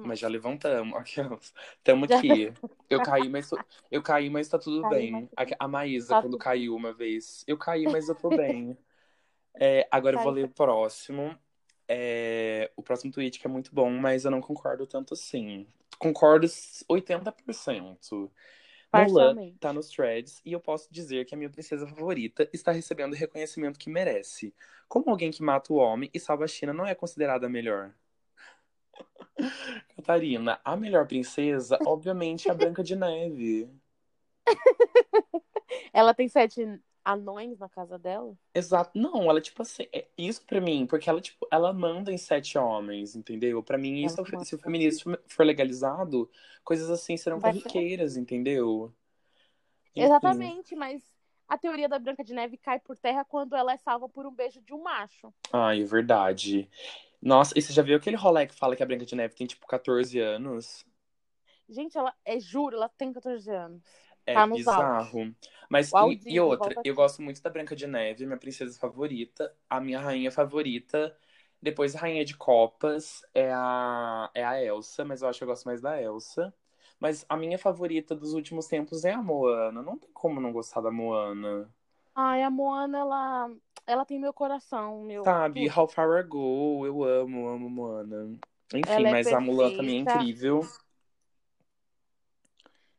[0.00, 0.94] Mas já levantamos.
[0.98, 1.54] Aquelas.
[1.84, 2.52] Tamo aqui.
[2.88, 3.50] Eu caí, mas
[3.90, 5.28] eu caí, mas tá tudo Caí, bem.
[5.36, 8.28] mas A, a Maísa, tá quando tudo caiu uma vez, eu caí, mas eu tô
[8.28, 8.76] bem.
[9.54, 11.36] É, agora eu vou ler o próximo.
[11.88, 15.66] É, o próximo tweet que é muito bom, mas eu não concordo tanto assim.
[15.98, 16.46] Concordo
[16.88, 18.30] 80%.
[18.94, 23.14] Mulan tá nos threads e eu posso dizer que a minha princesa favorita está recebendo
[23.14, 24.54] o reconhecimento que merece.
[24.86, 27.94] Como alguém que mata o homem e salva a China não é considerada a melhor?
[29.96, 33.70] Catarina, a melhor princesa, obviamente, é a Branca de Neve.
[35.92, 38.36] Ela tem sete anões na casa dela?
[38.54, 38.98] Exato.
[38.98, 42.56] Não, ela, tipo assim, é isso pra mim, porque ela, tipo, ela manda em sete
[42.56, 43.62] homens, entendeu?
[43.62, 44.44] Pra mim, isso, manda.
[44.44, 46.30] se o feminismo for legalizado,
[46.62, 48.92] coisas assim serão Vai ser corriqueiras, entendeu?
[49.94, 50.04] Enfim.
[50.04, 51.02] Exatamente, mas
[51.48, 54.34] a teoria da Branca de Neve cai por terra quando ela é salva por um
[54.34, 55.32] beijo de um macho.
[55.52, 56.68] Ai, é verdade.
[57.22, 59.46] Nossa, e você já viu aquele rolê que fala que a Branca de Neve tem,
[59.46, 60.84] tipo, 14 anos?
[61.68, 63.82] Gente, ela é juro, ela tem 14 anos.
[64.26, 65.34] É Tá bizarro.
[65.68, 69.54] Mas, e, e outra, eu gosto muito da Branca de Neve, minha princesa favorita.
[69.68, 71.16] A minha rainha favorita,
[71.60, 75.48] depois a rainha de copas, é a, é a Elsa, mas eu acho que eu
[75.48, 76.54] gosto mais da Elsa.
[77.00, 79.82] Mas a minha favorita dos últimos tempos é a Moana.
[79.82, 81.68] Não tem como não gostar da Moana.
[82.14, 83.50] Ai, a Moana, ela,
[83.86, 85.24] ela tem meu coração, meu.
[85.24, 85.68] Sabe.
[85.70, 88.38] How Far I Go, eu amo, amo Moana.
[88.74, 90.66] Enfim, Ela é mas a Mulan também é incrível.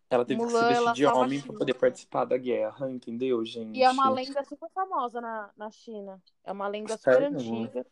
[0.10, 1.58] Ela teve que se Mulan, vestir de homem pra China.
[1.60, 3.78] poder participar da guerra, entendeu, gente?
[3.78, 6.22] E é uma lenda super famosa na, na China.
[6.44, 7.28] É uma lenda super Sério?
[7.40, 7.86] antiga.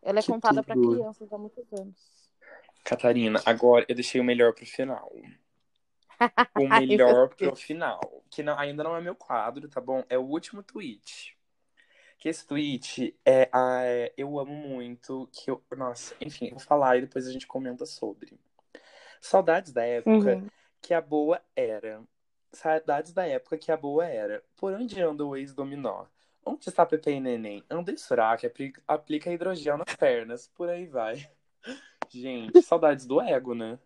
[0.00, 0.94] Ela é Que contada tudo.
[0.96, 2.30] crianças há muitos anos.
[2.82, 5.12] Catarina, agora eu deixei o melhor pro final.
[6.58, 7.60] O melhor pro Deus.
[7.62, 8.00] final.
[8.30, 10.04] Que não- ainda não é meu quadro, tá bom?
[10.08, 11.36] É o último tweet.
[12.18, 15.28] Que esse tweet é, é- eu amo muito.
[15.32, 18.38] Que eu, nossa, enfim, eu vou falar e depois a gente comenta sobre.
[19.20, 20.48] Saudades da época Uhum.
[20.80, 22.02] que a boa era.
[22.52, 24.42] Saudades da época que a boa era.
[24.56, 26.06] Por onde anda o ex-dominó?
[26.44, 27.64] Onde está Pepe e Neném?
[27.70, 30.48] André Surak apli- aplica hidrogel nas pernas.
[30.48, 31.14] Por aí vai.
[32.10, 33.78] Gente, saudades do ego, né?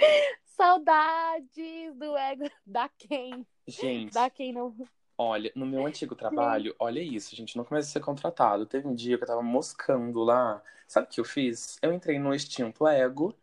[0.44, 3.46] Saudades do ego da quem?
[3.66, 4.74] Gente, Da quem não.
[5.16, 8.66] olha, no meu antigo trabalho, olha isso, gente, não começa a ser contratado.
[8.66, 10.62] Teve um dia que eu tava moscando lá.
[10.88, 11.78] Sabe o que eu fiz?
[11.82, 13.34] Eu entrei no extinto ego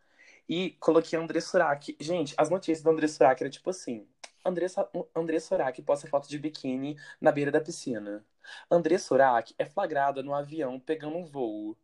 [0.50, 1.96] e coloquei André Surak.
[2.00, 4.08] Gente, as notícias do André Surak era tipo assim:
[4.46, 8.26] André, Surak posta foto de biquíni na beira da piscina.
[8.70, 11.78] André Surak é flagrada no avião pegando um voo.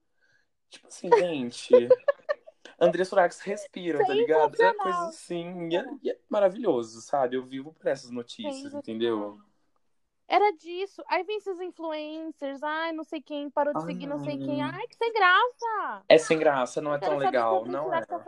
[0.70, 1.70] Tipo assim, gente.
[2.84, 4.62] André Surak respira, tá ligado?
[4.62, 5.70] É coisa assim.
[5.70, 7.36] E é, e é maravilhoso, sabe?
[7.36, 8.80] Eu vivo por essas notícias, Sensacional.
[8.82, 9.40] entendeu?
[10.28, 11.04] Era disso.
[11.08, 12.64] Aí vem esses influencers.
[12.64, 14.64] Ai, não sei quem parou de seguir, não sei quem.
[14.64, 14.72] Ai.
[14.74, 16.04] Ai, que sem graça.
[16.08, 18.06] É sem graça, não é tão legal, não é.
[18.06, 18.24] tá.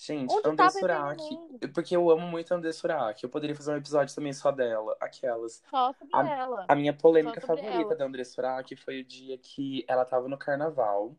[0.00, 1.68] Gente, Onde André tá Surak.
[1.74, 3.20] Porque eu amo muito a André Surak.
[3.24, 4.96] Eu poderia fazer um episódio também só dela.
[5.00, 5.60] Aquelas.
[5.68, 6.64] Só sobre A- ela.
[6.68, 7.96] A minha polêmica favorita ela.
[7.96, 11.16] da André Surak foi o dia que ela tava no carnaval.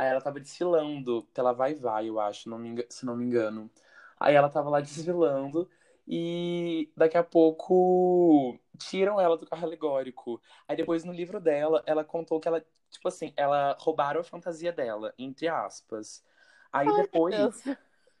[0.00, 3.70] Aí ela tava desfilando pela Vai Vai, eu acho, não me se não me engano.
[4.18, 5.68] Aí ela tava lá desfilando
[6.06, 10.40] e daqui a pouco tiram ela do carro alegórico.
[10.68, 14.72] Aí depois no livro dela, ela contou que ela, tipo assim, ela roubaram a fantasia
[14.72, 16.24] dela, entre aspas.
[16.72, 17.66] Aí Ai, depois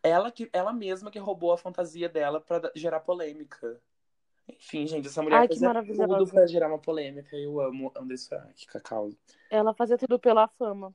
[0.02, 3.80] ela que ela mesma que roubou a fantasia dela pra da- gerar polêmica.
[4.48, 7.36] Enfim, gente, essa mulher Ai, que fazia tudo pra gerar uma polêmica.
[7.36, 9.10] Eu amo André Surak, Cacau.
[9.50, 10.92] Ela fazia tudo pela fama.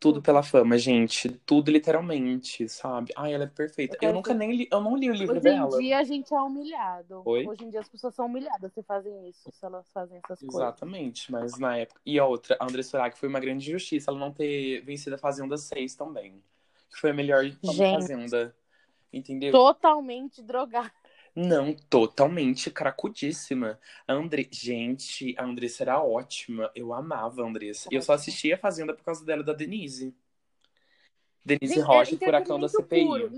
[0.00, 1.28] Tudo pela fama, gente.
[1.46, 3.12] Tudo literalmente, sabe?
[3.16, 3.96] Ai, ela é perfeita.
[4.02, 5.76] Eu Eu, nunca que- nem li, eu não li o livro Hoje dela.
[5.76, 7.22] em dia a gente é humilhado.
[7.24, 7.46] Oi?
[7.46, 10.54] Hoje em dia as pessoas são humilhadas se fazem isso, se elas fazem essas coisas.
[10.54, 12.00] Exatamente, mas na época.
[12.04, 15.18] E a outra, a André Surak, foi uma grande injustiça ela não ter vencido a
[15.18, 16.42] Fazenda 6 também.
[16.90, 17.94] Que foi a melhor Gente.
[17.94, 18.54] Fazenda.
[19.12, 19.52] Entendeu?
[19.52, 20.90] Totalmente drogada.
[21.34, 23.78] Não, totalmente cracudíssima.
[24.06, 24.46] A André...
[24.50, 26.70] Gente, a Andressa era ótima.
[26.74, 27.88] Eu amava a Andressa.
[27.90, 30.14] Eu só assistia a Fazenda por causa dela da Denise.
[31.44, 33.04] Denise é Rocha, furacão da CPI.
[33.04, 33.30] puro.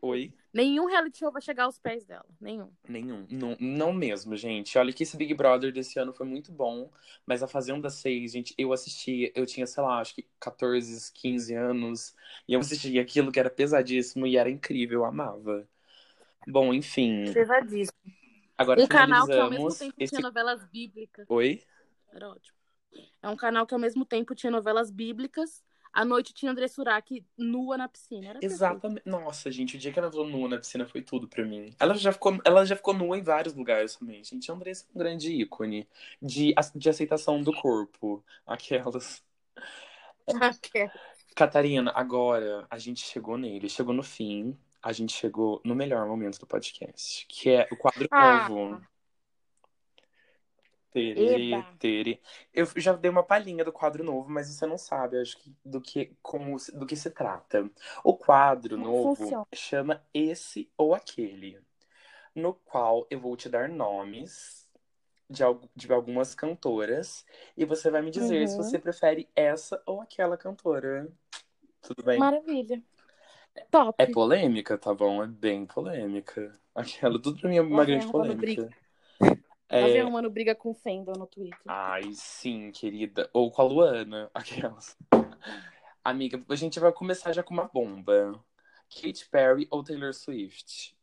[0.00, 0.32] Oi?
[0.54, 2.24] Nenhum reality show vai chegar aos pés dela.
[2.40, 2.70] Nenhum.
[2.88, 3.26] Nenhum.
[3.30, 4.78] Não, não mesmo, gente.
[4.78, 6.90] Olha que esse Big Brother desse ano foi muito bom.
[7.26, 11.54] Mas a Fazenda 6, gente, eu assisti, eu tinha, sei lá, acho que 14, 15
[11.54, 12.14] anos.
[12.48, 15.68] E eu assisti aquilo que era pesadíssimo e era incrível, eu amava.
[16.46, 17.32] Bom, enfim.
[17.32, 17.98] Pesadíssimo.
[18.56, 20.10] Agora Um canal que ao mesmo tempo esse.
[20.10, 21.26] tinha novelas bíblicas.
[21.28, 21.62] Oi?
[22.12, 22.56] Era ótimo.
[23.22, 25.62] É um canal que ao mesmo tempo tinha novelas bíblicas,
[25.94, 28.28] À noite tinha André Surak nua na piscina.
[28.28, 28.52] Era perfeito.
[28.54, 29.02] Exatamente.
[29.06, 31.74] Nossa, gente, o dia que ela entrou nua na piscina foi tudo pra mim.
[31.78, 34.24] Ela já ficou, ela já ficou nua em vários lugares também.
[34.24, 35.86] Gente, a Andressa é um grande ícone
[36.20, 38.24] de, de aceitação do corpo.
[38.46, 39.22] Aquelas.
[40.24, 40.88] Ok.
[41.34, 46.38] Catarina, agora a gente chegou nele, chegou no fim, a gente chegou no melhor momento
[46.38, 48.48] do podcast, que é o quadro Ah.
[48.48, 48.82] novo.
[50.90, 51.62] Tererê, Eba.
[51.78, 52.20] tererê.
[52.52, 55.80] Eu já dei uma palhinha do quadro novo, mas você não sabe, acho que do
[55.80, 57.70] que como se- do que se trata.
[58.04, 59.46] O quadro Como novo funciona?
[59.54, 61.58] chama Esse ou Aquele,
[62.34, 64.68] no qual eu vou te dar nomes
[65.30, 65.42] de,
[65.74, 67.24] de algumas cantoras
[67.56, 68.62] e você vai me dizer se Uhum.
[68.62, 71.08] você prefere essa ou aquela cantora.
[71.80, 72.18] Tudo bem?
[72.18, 72.82] Maravilha.
[73.70, 73.94] Top.
[74.02, 75.22] É polêmica, tá bom?
[75.22, 76.58] É bem polêmica.
[76.74, 78.66] Aquela, tudo pra mim é uma grande arrumando polêmica.
[78.66, 79.42] briga.
[79.68, 81.58] Ela vem É, arrumando briga com o Fendel no Twitter.
[81.66, 83.28] Ai, sim, querida.
[83.32, 84.96] Ou com a Luana, aquelas.
[86.04, 88.42] Amiga, a gente vai começar já com uma bomba.
[88.94, 90.94] Katy Perry ou Taylor Swift?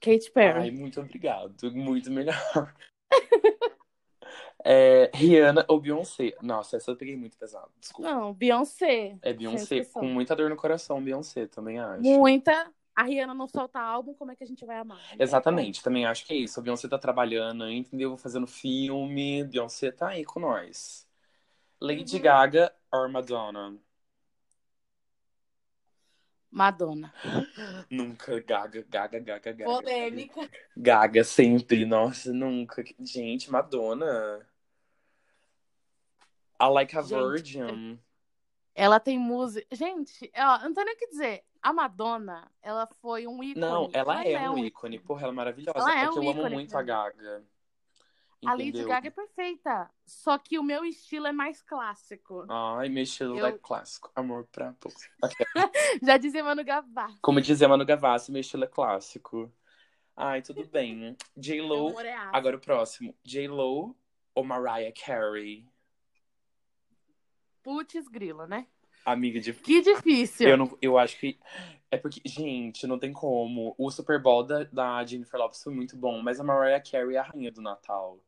[0.00, 0.60] Katy Perry.
[0.60, 1.72] Ai, muito obrigado.
[1.72, 2.74] Muito melhor.
[4.64, 6.34] É, Rihanna ou Beyoncé?
[6.42, 7.70] Nossa, essa eu peguei muito pesado.
[7.80, 8.10] Desculpa.
[8.10, 9.16] Não, Beyoncé.
[9.22, 12.02] É Beyoncé com muita dor no coração, Beyoncé, também acho.
[12.02, 12.70] Muita.
[12.94, 15.00] A Rihanna não solta álbum, como é que a gente vai amar?
[15.16, 16.58] Exatamente, também acho que é isso.
[16.58, 18.16] A Beyoncé tá trabalhando, entendeu?
[18.16, 19.44] Fazendo filme.
[19.44, 21.06] Beyoncé tá aí com nós.
[21.80, 22.22] Lady Uhum.
[22.22, 23.78] Gaga ou Madonna?
[26.50, 27.12] Madonna.
[27.90, 28.40] Nunca.
[28.40, 29.64] Gaga, Gaga, Gaga, Gaga.
[29.64, 30.50] Polêmica.
[30.76, 31.84] Gaga sempre.
[31.84, 32.82] Nossa, nunca.
[32.98, 34.47] Gente, Madonna.
[36.60, 38.00] I Like a Gente, Virgin.
[38.74, 39.66] Ela tem música.
[39.72, 41.44] Gente, ó, não tem nem o que dizer.
[41.60, 43.60] A Madonna, ela foi um ícone.
[43.60, 44.98] Não, ela é ainda um ícone.
[45.00, 45.78] Porra, ela é maravilhosa.
[45.78, 46.82] Ela é é um eu amo ícone muito pra a.
[46.82, 47.44] Gaga.
[48.46, 48.88] A Lady Entendeu?
[48.88, 49.90] Gaga é perfeita.
[50.06, 52.46] Só que o meu estilo é mais clássico.
[52.48, 54.12] Ai, meu estilo Eu- é clássico.
[54.14, 54.96] Amor pra pouco.
[56.02, 57.18] Já dizia Mano Gavassi.
[57.20, 59.52] Como dizia Manu Gavassi, meu estilo é clássico.
[60.16, 61.16] Ai, tudo bem.
[61.36, 62.00] J-Lo.
[62.00, 62.14] é.
[62.32, 63.12] Agora o próximo.
[63.24, 63.96] J-Lo
[64.34, 65.66] ou Mariah Carey?
[67.68, 68.66] Putz, grila, né?
[69.04, 69.52] Amiga de.
[69.52, 70.48] Que difícil.
[70.48, 71.38] Eu, não, eu acho que.
[71.90, 73.74] É porque, gente, não tem como.
[73.76, 77.18] O Super Bowl da, da Jennifer Lopez foi muito bom, mas a Mariah Carey é
[77.18, 78.18] a rainha do Natal.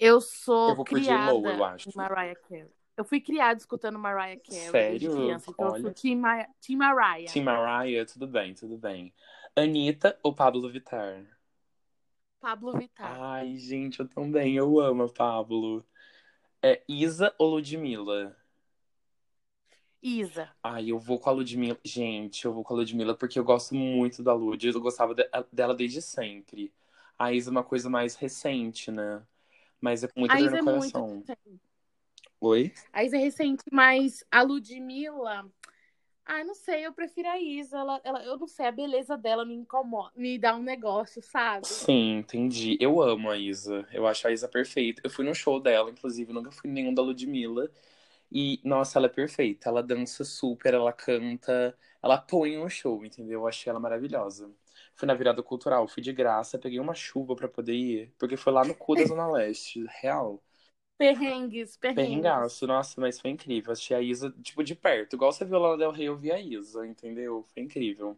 [0.00, 1.90] Eu sou Eu vou criada J.Lo, eu acho.
[1.94, 2.66] Mariah Carey.
[2.96, 5.12] Eu fui criada escutando Mariah Carey Sério?
[5.12, 5.50] criança.
[5.52, 5.82] Então eu Olha.
[5.82, 7.32] sou Team, Ma Team Mariah.
[7.32, 9.14] Team Mariah, tudo bem, tudo bem.
[9.54, 11.24] Anitta ou Pablo Vittar?
[12.40, 13.16] Pablo Vittar.
[13.16, 14.56] Ai, gente, eu também.
[14.56, 15.84] Eu amo a Pablo.
[16.66, 18.34] É Isa ou Ludmilla?
[20.02, 20.48] Isa.
[20.62, 21.78] Ai, eu vou com a Ludmilla.
[21.84, 24.66] Gente, eu vou com a Ludmilla porque eu gosto muito da Lud.
[24.66, 26.72] Eu gostava de- dela desde sempre.
[27.18, 29.22] A Isa é uma coisa mais recente, né?
[29.78, 31.22] Mas é com muita A dor é no muito coração.
[32.40, 32.72] Oi?
[32.94, 35.46] A Isa é recente, mas a Ludmilla.
[36.26, 37.78] Ai, não sei, eu prefiro a Isa.
[37.78, 41.66] Ela, ela, eu não sei, a beleza dela me incomoda, me dá um negócio, sabe?
[41.66, 42.76] Sim, entendi.
[42.80, 43.86] Eu amo a Isa.
[43.92, 45.02] Eu acho a Isa perfeita.
[45.04, 47.70] Eu fui no show dela, inclusive, nunca fui nenhum da Ludmilla.
[48.32, 49.68] E, nossa, ela é perfeita.
[49.68, 53.40] Ela dança super, ela canta, ela põe um show, entendeu?
[53.40, 54.50] Eu achei ela maravilhosa.
[54.94, 58.52] Fui na virada cultural, fui de graça, peguei uma chuva pra poder ir, porque foi
[58.52, 60.42] lá no cu da Zona Leste, real.
[60.96, 62.04] Perrengues, perrengues.
[62.04, 63.72] Perrengaço, nossa, mas foi incrível.
[63.72, 65.16] Achei a Isa, tipo, de perto.
[65.16, 67.44] Igual você viu lá no Del Rey, eu vi a Isa, entendeu?
[67.52, 68.16] Foi incrível.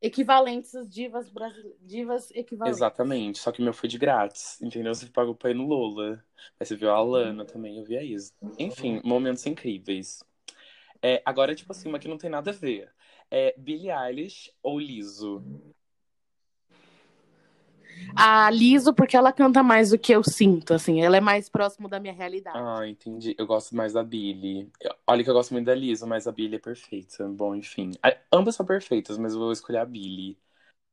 [0.00, 1.78] Equivalentes, as divas brasileiras.
[1.82, 2.78] Divas equivalentes.
[2.78, 4.94] Exatamente, só que o meu foi de grátis, entendeu?
[4.94, 6.24] Você pagou pra ir no Lola.
[6.58, 8.32] Aí você viu a Alana também, eu vi a Isa.
[8.58, 10.24] Enfim, momentos incríveis.
[11.02, 12.90] É, agora, tipo assim, uma que não tem nada a ver.
[13.30, 15.44] É Billie Eilish ou Liso?
[18.16, 21.02] A Liso, porque ela canta mais do que eu sinto, assim.
[21.02, 22.68] Ela é mais próximo da minha realidade.
[22.68, 23.34] Ah, entendi.
[23.38, 24.70] Eu gosto mais da Billie.
[24.80, 27.28] Eu- Olha que eu gosto muito da Liso, mas a Billie é perfeita.
[27.28, 27.92] Bom, enfim.
[28.32, 30.38] Ambas são perfeitas, mas eu vou escolher a Billie.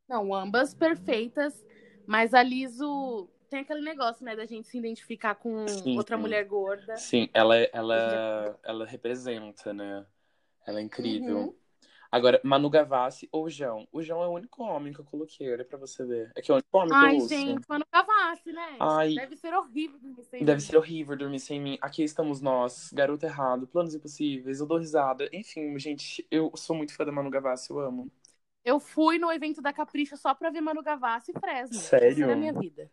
[0.08, 1.64] Não, ambas perfeitas,
[2.06, 6.18] mas a Liso tem aquele negócio, né, da gente se identificar com Sim, outra sim.
[6.18, 7.04] mulher gorda.
[7.04, 10.06] Sim, ela, ela, ela representa, né?
[10.66, 11.50] Ela é incrível.
[11.50, 11.54] Uhum.
[12.14, 13.88] Agora, Manu Gavassi ou João?
[13.92, 16.32] O João é o único homem que eu coloquei, olha pra você ver.
[16.36, 17.34] É que é o único homem que eu Ai, ouço.
[17.36, 18.80] gente, Manu Gavassi, né?
[18.80, 19.16] Ai.
[19.16, 20.62] Deve ser horrível dormir sem Deve mim.
[20.62, 21.78] ser horrível dormir sem mim.
[21.82, 25.28] Aqui estamos nós, garoto errado, planos impossíveis, eu dou risada.
[25.34, 28.12] Enfim, gente, eu sou muito fã da Manu Gavassi, eu amo.
[28.64, 31.90] Eu fui no evento da Capricho só pra ver Manu Gavassi e Fresno.
[31.90, 32.26] Sério?
[32.26, 32.90] Era a minha vida.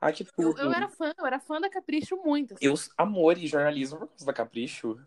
[0.00, 2.54] Ai, que Eu, eu era fã, eu era fã da Capricho muito.
[2.54, 2.64] assim.
[2.66, 5.00] Eu, amor e jornalismo por causa da Capricho.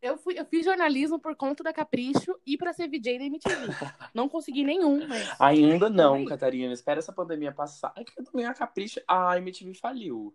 [0.00, 3.54] Eu, fui, eu fiz jornalismo por conta da Capricho e pra ser VJ da MTV.
[4.14, 5.28] Não consegui nenhum, mas.
[5.40, 6.24] Ainda não.
[6.24, 6.72] Catarina.
[6.72, 7.92] Espera essa pandemia passar.
[7.96, 9.00] É que eu também a Capricho.
[9.08, 10.34] A MTV faliu.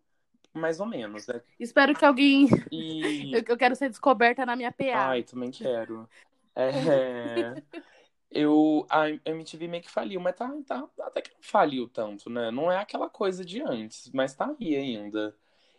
[0.53, 1.41] mais ou menos, né?
[1.59, 2.47] Espero que alguém.
[2.71, 3.31] E.
[3.33, 5.09] Eu eu quero ser descoberta na minha PA.
[5.09, 6.07] Ai, também quero.
[6.55, 7.63] É.
[8.29, 8.85] Eu.
[8.89, 10.87] A MTV meio que faliu, mas tá, tá.
[11.01, 12.51] Até que não faliu tanto, né?
[12.51, 15.35] Não é aquela coisa de antes, mas tá aí ainda.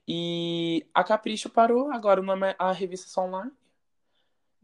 [0.07, 3.53] E a Capricho parou agora numa a revista só online.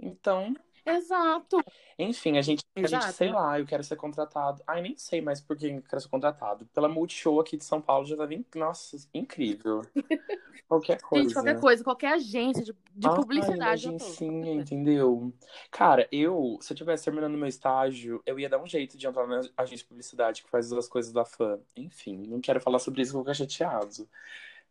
[0.00, 1.62] Então, Exato.
[1.98, 4.62] enfim, a gente, a gente, sei lá, eu quero ser contratado.
[4.66, 6.66] Ai, nem sei mais por que eu quero ser contratado.
[6.74, 8.44] Pela Multishow aqui de São Paulo já tá vindo.
[8.54, 9.82] Nossa, incrível.
[10.70, 11.24] Qualquer coisa.
[11.24, 13.88] Gente, qualquer coisa, qualquer agência de, de Ai, publicidade.
[13.88, 15.32] agência, entendeu?
[15.68, 19.26] Cara, eu, se eu tivesse terminando meu estágio, eu ia dar um jeito de entrar
[19.26, 21.58] na agência de publicidade que faz as coisas da fã.
[21.76, 24.08] Enfim, não quero falar sobre isso, vou ficar chateado.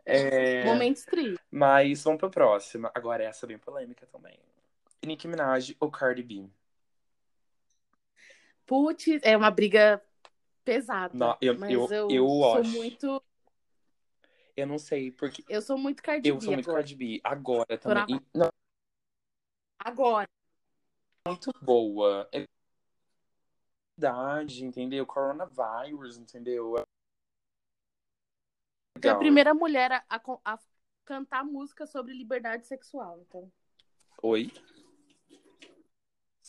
[0.05, 1.37] É, Momentos tristes.
[1.51, 2.89] mas vamos pra próxima.
[2.95, 4.39] Agora, essa é bem polêmica também.
[5.05, 6.49] Nicki Minaj ou Cardi B?
[8.65, 10.01] Putz, é uma briga
[10.63, 11.17] pesada.
[11.17, 12.69] Não, eu- mas eu- eu, eu sou acho.
[12.71, 13.23] muito.
[14.55, 16.81] Eu não sei, porque Eu sou muito Cardi eu B sou muito agora.
[16.83, 17.21] Cardi B.
[17.23, 18.17] Agora também.
[18.17, 18.49] E- Não,
[19.79, 20.27] Agora.
[21.25, 22.27] muito boa.
[22.33, 22.45] É
[23.97, 25.05] verdade, entendeu?
[25.05, 26.77] Coronavirus, entendeu?
[26.77, 26.81] É
[29.01, 29.19] Foi a legal.
[29.19, 30.21] primeira mulher a, a
[30.53, 30.59] a
[31.05, 33.19] cantar música sobre liberdade sexual.
[33.21, 33.51] Então.
[34.21, 34.51] Oi?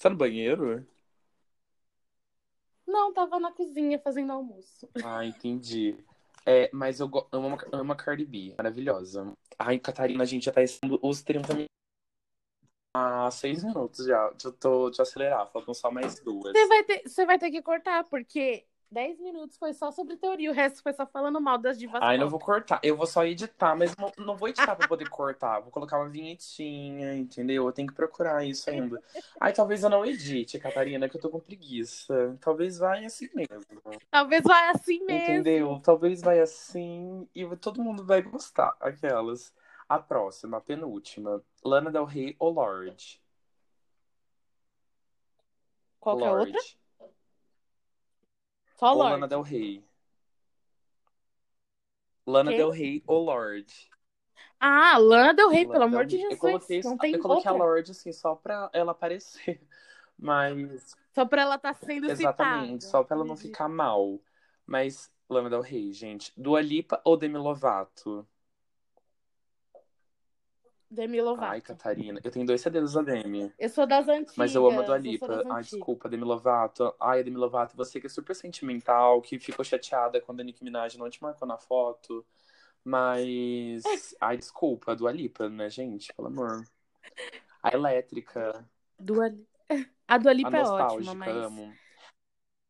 [0.01, 0.87] Você tá no banheiro?
[2.87, 4.89] Não, tava na cozinha fazendo almoço.
[5.05, 5.95] Ah, entendi.
[6.47, 9.31] É, mas eu go- amo, amo a Cardi B, maravilhosa.
[9.59, 11.69] Ai, Catarina, a gente já tá estando os 30 minutos.
[12.97, 14.33] Ah, seis minutos já.
[14.41, 16.51] Já tô de acelerar, faltam só mais duas.
[16.57, 20.51] Você vai, ter, você vai ter que cortar, porque 10 minutos foi só sobre teoria,
[20.51, 22.81] o resto foi só falando mal das divas Ai, não vou cortar.
[22.83, 25.61] Eu vou só editar, mas não, não vou editar pra poder cortar.
[25.61, 27.67] Vou colocar uma vinhetinha, entendeu?
[27.67, 29.01] Eu tenho que procurar isso ainda.
[29.41, 32.37] Ai, talvez eu não edite, Catarina, que eu tô com preguiça.
[32.41, 34.01] Talvez vai assim mesmo.
[34.11, 35.35] Talvez vai assim mesmo.
[35.35, 35.81] Entendeu?
[35.85, 38.75] Talvez vai assim e todo mundo vai gostar.
[38.81, 39.55] Aquelas.
[39.89, 41.43] A próxima, a penúltima.
[41.65, 43.21] Lana Del Rey ou Lorde?
[45.99, 46.61] Qual que é a outra?
[48.81, 49.13] Só Ou Lorde.
[49.13, 49.85] Lana Del Rey.
[52.27, 52.59] Lana Quem?
[52.59, 53.91] Del Rey ou Lorde?
[54.61, 56.25] Ah, Lana Del Rey, Lana pelo Del amor de Rey.
[56.31, 56.39] Eu Jesus.
[56.39, 57.51] coloquei, não tem eu coloquei outra.
[57.51, 59.61] a Lorde assim, só pra ela aparecer.
[60.19, 62.91] Mas, Só pra ela estar sendo exatamente, citada.
[62.91, 64.21] só pra ela não ficar mal.
[64.67, 66.33] Mas, Lana Del Rey, gente.
[66.37, 68.27] Dua Lipa ou Demi Lovato?
[70.91, 71.53] Demi Lovato.
[71.53, 72.21] Ai, Catarina.
[72.23, 73.53] Eu tenho dois CDs da Demi.
[73.59, 74.37] Eu sou das antigas.
[74.37, 75.45] Mas eu amo a Dua Lipa.
[75.49, 76.95] Ai, desculpa, Demi Lovato.
[76.99, 80.97] Ai, Demi Lovato, você que é super sentimental, que ficou chateada quando a Nicki Minaj
[80.99, 82.27] não te marcou na foto.
[82.83, 83.83] Mas.
[84.21, 86.13] Ai, desculpa, a Dua Lipa, né, gente?
[86.13, 86.65] Pelo amor.
[87.63, 88.69] A elétrica,
[88.99, 89.35] Dua...
[90.07, 91.73] A Dua a Lipa é ótima, mas amo.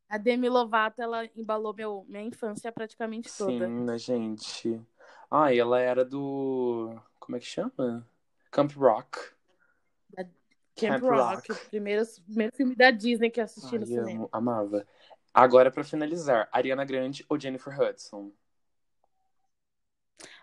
[0.09, 3.67] a Demi Lovato, ela embalou meu, minha infância praticamente toda.
[3.67, 4.81] Sim, né, gente?
[5.31, 6.95] Ai, ela era do.
[7.19, 8.07] Como é que chama?
[8.51, 9.19] Camp Rock.
[10.77, 14.11] Camp Rock, o primeiro, primeiro filme da Disney que eu assisti no Ai, cinema.
[14.11, 14.87] amo, amava.
[15.33, 18.33] Agora, pra finalizar, Ariana Grande ou Jennifer Hudson?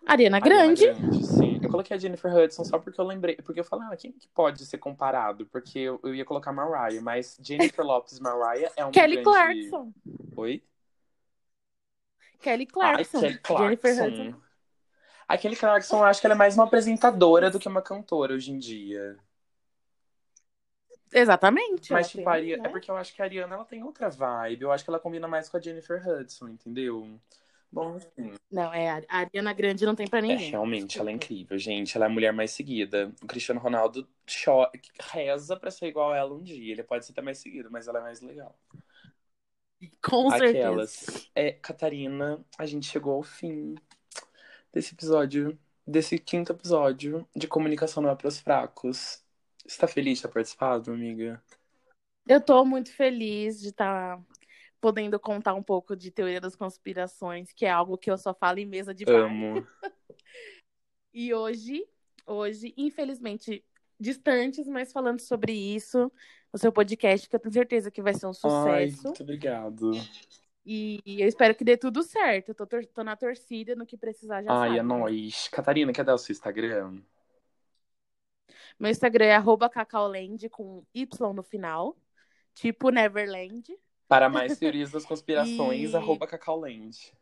[0.06, 0.86] Ariana Ariana Grande.
[0.86, 1.60] Grande, sim.
[1.62, 3.36] Eu coloquei a Jennifer Hudson só porque eu lembrei.
[3.38, 5.46] Porque eu falei, ah, quem que pode ser comparado?
[5.48, 9.70] Porque eu, eu ia colocar Mariah, mas Jennifer Lopes Mariah é uma Kelly grande...
[9.70, 9.94] Clarkson.
[10.36, 10.64] Oi?
[12.40, 13.20] Kelly Ai, Clarkson.
[13.20, 14.47] Kelly Jennifer Hudson.
[15.28, 15.34] Clarkson.
[15.34, 18.34] A Kelly Clarkson, eu acho que ela é mais uma apresentadora do que uma cantora
[18.34, 19.18] hoje em dia.
[21.12, 21.92] Exatamente.
[21.92, 22.70] Mas, tipo, tem, Ariana, né?
[22.70, 24.64] é porque eu acho que a Ariana ela tem outra vibe.
[24.64, 27.20] Eu acho que ela combina mais com a Jennifer Hudson, entendeu?
[27.72, 28.34] Bom, enfim.
[28.52, 30.50] Não, é, a Ariana Grande não tem pra É, ninguém.
[30.52, 31.96] realmente, ela é incrível, gente.
[31.96, 33.12] Ela é a mulher mais seguida.
[33.22, 34.70] O Cristiano Ronaldo cho-
[35.12, 36.72] reza pra ser igual a ela um dia.
[36.72, 38.58] Ele pode ser até mais seguido, mas ela é mais legal.
[40.02, 40.68] Com certeza.
[40.68, 41.30] Aquelas.
[41.36, 43.76] É, Catarina, a gente chegou ao fim
[44.78, 49.24] desse episódio, desse quinto episódio de Comunicação Não é para os Fracos.
[49.66, 51.42] Você tá feliz de ter participado, amiga?
[52.28, 54.22] Eu tô muito feliz de estar
[54.80, 58.60] podendo contar um pouco de teoria das conspirações, que é algo que eu só falo
[58.60, 59.16] em mesa de bar.
[59.16, 59.66] Amo.
[61.12, 61.84] E hoje,
[62.28, 63.66] hoje, infelizmente,
[64.00, 66.12] distantes, mas falando sobre isso,
[66.54, 69.04] o seu podcast, que eu tenho certeza que vai ser um Ai, sucesso.
[69.04, 69.92] muito obrigado.
[70.70, 72.50] E eu espero que dê tudo certo.
[72.50, 74.80] Eu tô, tô na torcida, no que precisar já Ai, sabe.
[74.80, 75.48] é nóis.
[75.48, 77.02] Catarina, quer dar o seu Instagram?
[78.78, 81.96] Meu Instagram é arroba cacaoland com Y no final.
[82.54, 83.64] Tipo Neverland.
[84.10, 87.14] Para mais teorias das conspirações, E- arroba Cacauland.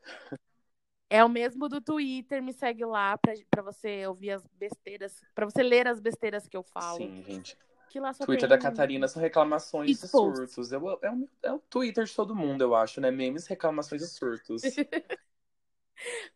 [1.10, 5.46] É o mesmo do Twitter, me segue lá pra, pra você ouvir as besteiras, pra
[5.46, 6.98] você ler as besteiras que eu falo.
[6.98, 7.58] Sim, gente.
[7.96, 10.50] Que lá só Twitter tem da Catarina são reclamações e posts.
[10.50, 10.72] surtos.
[10.74, 13.10] Eu, é, o, é Twitter de todo mundo, eu acho, né?
[13.10, 14.64] Memes, reclamações e surtos.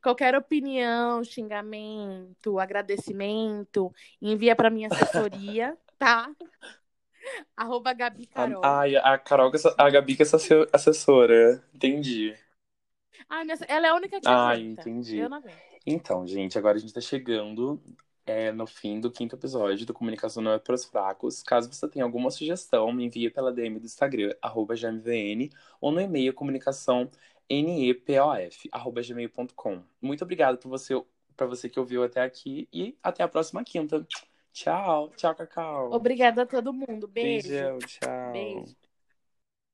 [0.01, 6.33] Qualquer opinião, xingamento, agradecimento, envia para minha assessoria, tá?
[7.57, 8.63] Arroba Gabi Carol.
[8.63, 10.25] Ai, a Carol, a Gabi que é
[10.71, 11.61] assessora.
[11.75, 12.33] Entendi.
[13.29, 15.19] Ah, ela é a única que Ah, entendi.
[15.85, 17.83] Então, gente, agora a gente tá chegando
[18.29, 21.41] é, no fim do quinto episódio do Comunicação Não é para os Fracos.
[21.41, 25.49] Caso você tenha alguma sugestão, me envie pela DM do Instagram, arroba GMVN,
[25.81, 27.09] ou no e-mail comunicação
[27.49, 29.81] nepof, arroba gmail.com.
[30.01, 31.01] Muito obrigado por você,
[31.35, 34.05] pra você que ouviu até aqui e até a próxima quinta.
[34.53, 35.91] Tchau, tchau, Cacau.
[35.91, 37.07] Obrigada a todo mundo.
[37.07, 37.49] Beijo.
[37.49, 38.31] Beijão, tchau.
[38.31, 38.88] Beijo.